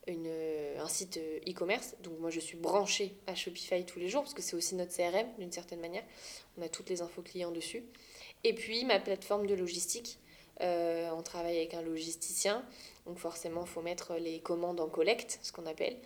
[0.08, 0.30] une,
[0.78, 1.96] un site euh, e-commerce.
[2.04, 4.96] Donc, moi, je suis branchée à Shopify tous les jours, parce que c'est aussi notre
[4.96, 6.04] CRM, d'une certaine manière.
[6.58, 7.84] On a toutes les infos clients dessus.
[8.44, 10.20] Et puis, ma plateforme de logistique.
[10.60, 12.66] on travaille avec un logisticien
[13.10, 15.98] donc forcément, il faut mettre les commandes en collecte, ce qu'on appelle,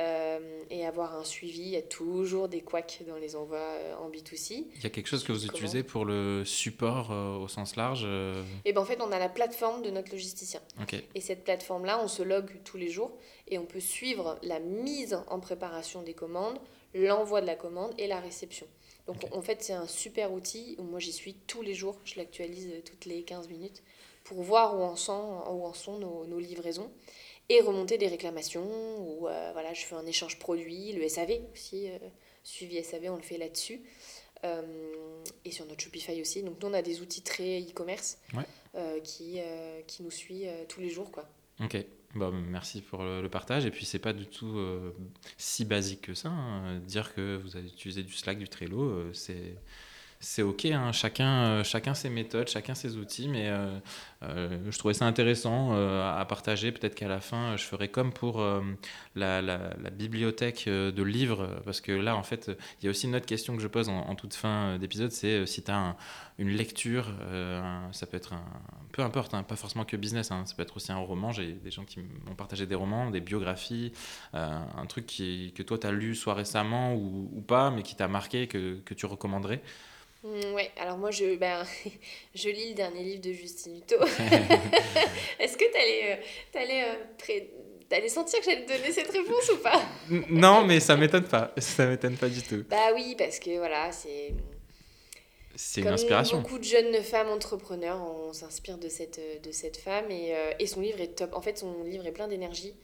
[0.00, 0.38] euh,
[0.70, 1.62] et avoir un suivi.
[1.62, 4.64] Il y a toujours des couacs dans les envois euh, en B2C.
[4.76, 8.04] Il y a quelque chose que vous utilisez pour le support euh, au sens large
[8.04, 10.60] Et eh ben en fait, on a la plateforme de notre logisticien.
[11.14, 13.12] Et cette plateforme-là, on se log tous les jours
[13.48, 16.58] et on peut suivre la mise en préparation des commandes,
[16.94, 18.66] l'envoi de la commande et la réception.
[19.06, 20.76] Donc en fait, c'est un super outil.
[20.78, 21.98] Moi, j'y suis tous les jours.
[22.04, 23.82] Je l'actualise toutes les 15 minutes
[24.24, 26.90] pour voir où en sont, où en sont nos, nos livraisons
[27.50, 28.64] et remonter des réclamations
[29.00, 31.98] ou euh, voilà, je fais un échange produit, le SAV aussi, euh,
[32.44, 33.82] suivi SAV, on le fait là-dessus.
[34.44, 34.62] Euh,
[35.44, 36.42] et sur notre Shopify aussi.
[36.42, 38.18] Donc nous, on a des outils très e-commerce
[39.04, 39.38] qui,
[39.86, 41.10] qui nous suivent tous les jours.
[41.10, 41.28] Quoi.
[41.62, 41.76] Ok,
[42.14, 43.66] bah, merci pour le, partage.
[43.66, 44.56] Et puis, c'est pas du tout
[45.36, 46.30] si basique que ça.
[46.30, 46.78] Hein.
[46.78, 49.56] Dire que vous avez utilisé du Slack, du Trello, c'est
[50.20, 50.92] c'est ok, hein.
[50.92, 53.50] chacun, chacun ses méthodes, chacun ses outils, mais
[54.22, 56.72] je trouvais ça intéressant à partager.
[56.72, 58.44] Peut-être qu'à la fin, je ferai comme pour
[59.14, 62.50] la, la, bibliothèque de livres, parce que là, en fait,
[62.80, 65.46] il y a aussi une autre question que je pose en, toute fin d'épisode, c'est
[65.46, 65.96] si tu as
[66.38, 67.06] une lecture,
[67.92, 68.44] ça peut être un,
[68.92, 70.44] peu importe, hein, pas forcément que business, hein.
[70.46, 73.20] ça peut être aussi un roman, j'ai des gens qui m'ont partagé des romans, des
[73.20, 73.92] biographies,
[74.32, 78.46] un truc que toi tu as lu soit récemment ou, pas, mais qui t'a marqué,
[78.46, 79.62] que, que tu recommanderais
[80.22, 81.64] Ouais, alors moi je, ben,
[82.34, 83.96] je lis le dernier livre de Justine Hutto.
[85.38, 86.20] Est-ce que tu allais,
[86.90, 87.44] euh,
[87.90, 89.82] allais, sentir que j'allais te donner cette réponse ou pas?
[90.28, 91.52] Non, mais ça m'étonne pas.
[91.56, 92.64] Ça m'étonne pas du tout.
[92.68, 94.34] Bah oui, parce que voilà, c'est.
[95.56, 96.40] C'est une inspiration.
[96.40, 100.66] Beaucoup de jeunes femmes entrepreneurs, on s'inspire de cette, de cette femme et, euh, et,
[100.66, 101.34] son livre est top.
[101.34, 102.74] En fait, son livre est plein d'énergie.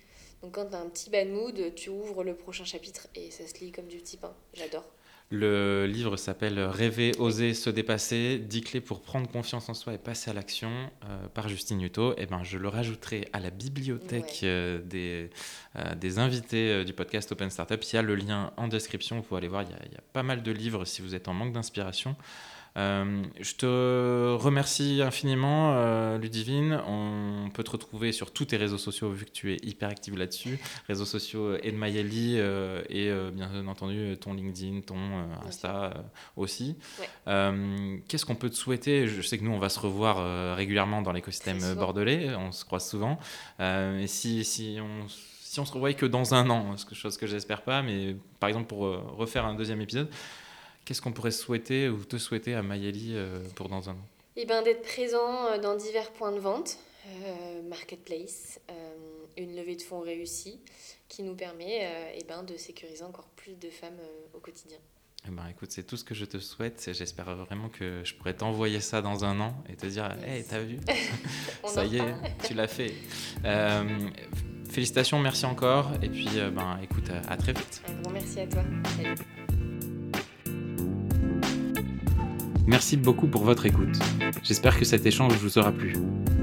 [0.42, 3.46] Donc quand tu as un petit bad mood, tu ouvres le prochain chapitre et ça
[3.46, 4.34] se lit comme du petit pain.
[4.52, 4.84] J'adore.
[5.30, 9.98] Le livre s'appelle Rêver, oser, se dépasser, 10 clés pour prendre confiance en soi et
[9.98, 10.70] passer à l'action
[11.04, 12.12] euh, par Justine Hutto.
[12.12, 15.30] Et eh ben, je le rajouterai à la bibliothèque euh, des,
[15.96, 17.82] des invités du podcast Open Startup.
[17.82, 19.92] Il y a le lien en description, vous pouvez aller voir, il y, a, il
[19.92, 22.16] y a pas mal de livres si vous êtes en manque d'inspiration.
[22.76, 26.80] Euh, je te remercie infiniment, euh, Ludivine.
[26.86, 30.16] On peut te retrouver sur tous tes réseaux sociaux vu que tu es hyper active
[30.16, 30.58] là-dessus.
[30.86, 34.98] Réseaux sociaux Edmayeli euh, et bien entendu ton LinkedIn, ton
[35.46, 36.04] Insta
[36.36, 36.76] aussi.
[37.26, 39.08] Qu'est-ce qu'on peut te souhaiter?
[39.08, 42.34] Je sais que nous, on va se revoir régulièrement dans l'écosystème bordelais.
[42.34, 43.18] On se croise souvent.
[43.60, 45.06] et si, si on
[45.56, 48.66] si on se revoyait que dans un an, chose que j'espère pas, mais par exemple
[48.66, 48.80] pour
[49.16, 50.08] refaire un deuxième épisode,
[50.86, 54.08] Qu'est-ce qu'on pourrait souhaiter ou te souhaiter à Mayeli euh, pour dans un an?
[54.36, 58.60] Eh ben, D'être présent euh, dans divers points de vente, euh, marketplace,
[59.36, 60.60] une levée de fonds réussie
[61.08, 63.98] qui nous permet eh ben, de sécuriser encore plus de femmes
[64.32, 64.78] au quotidien.
[65.26, 66.88] Eh ben, écoute, c'est tout ce que je te souhaite.
[66.92, 70.60] J'espère vraiment que je pourrais t'envoyer ça dans un an et te dire Hé, t'as
[70.60, 70.78] vu?
[71.66, 72.14] Ça y est,
[72.46, 72.94] tu l'as fait.
[74.76, 75.90] félicitations, merci encore.
[76.02, 77.80] Et puis, ben, écoute, à, à, très vite.
[77.88, 78.62] Un grand merci à toi.
[78.98, 79.14] Salut.
[82.66, 83.98] Merci beaucoup pour votre écoute.
[84.42, 85.94] J'espère que cet échange vous aura plu.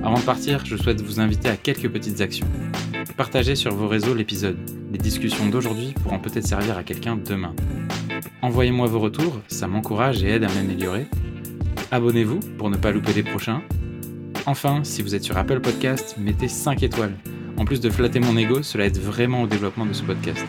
[0.03, 2.47] Avant de partir, je souhaite vous inviter à quelques petites actions.
[3.17, 4.57] Partagez sur vos réseaux l'épisode.
[4.91, 7.53] Les discussions d'aujourd'hui pourront peut-être servir à quelqu'un demain.
[8.41, 11.05] Envoyez-moi vos retours, ça m'encourage et aide à m'améliorer.
[11.91, 13.61] Abonnez-vous pour ne pas louper les prochains.
[14.47, 17.15] Enfin, si vous êtes sur Apple Podcast, mettez 5 étoiles.
[17.57, 20.45] En plus de flatter mon ego, cela aide vraiment au développement de ce podcast.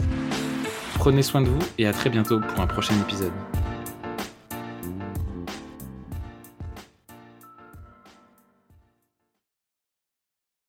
[0.95, 3.33] Prenez soin de vous et à très bientôt pour un prochain épisode.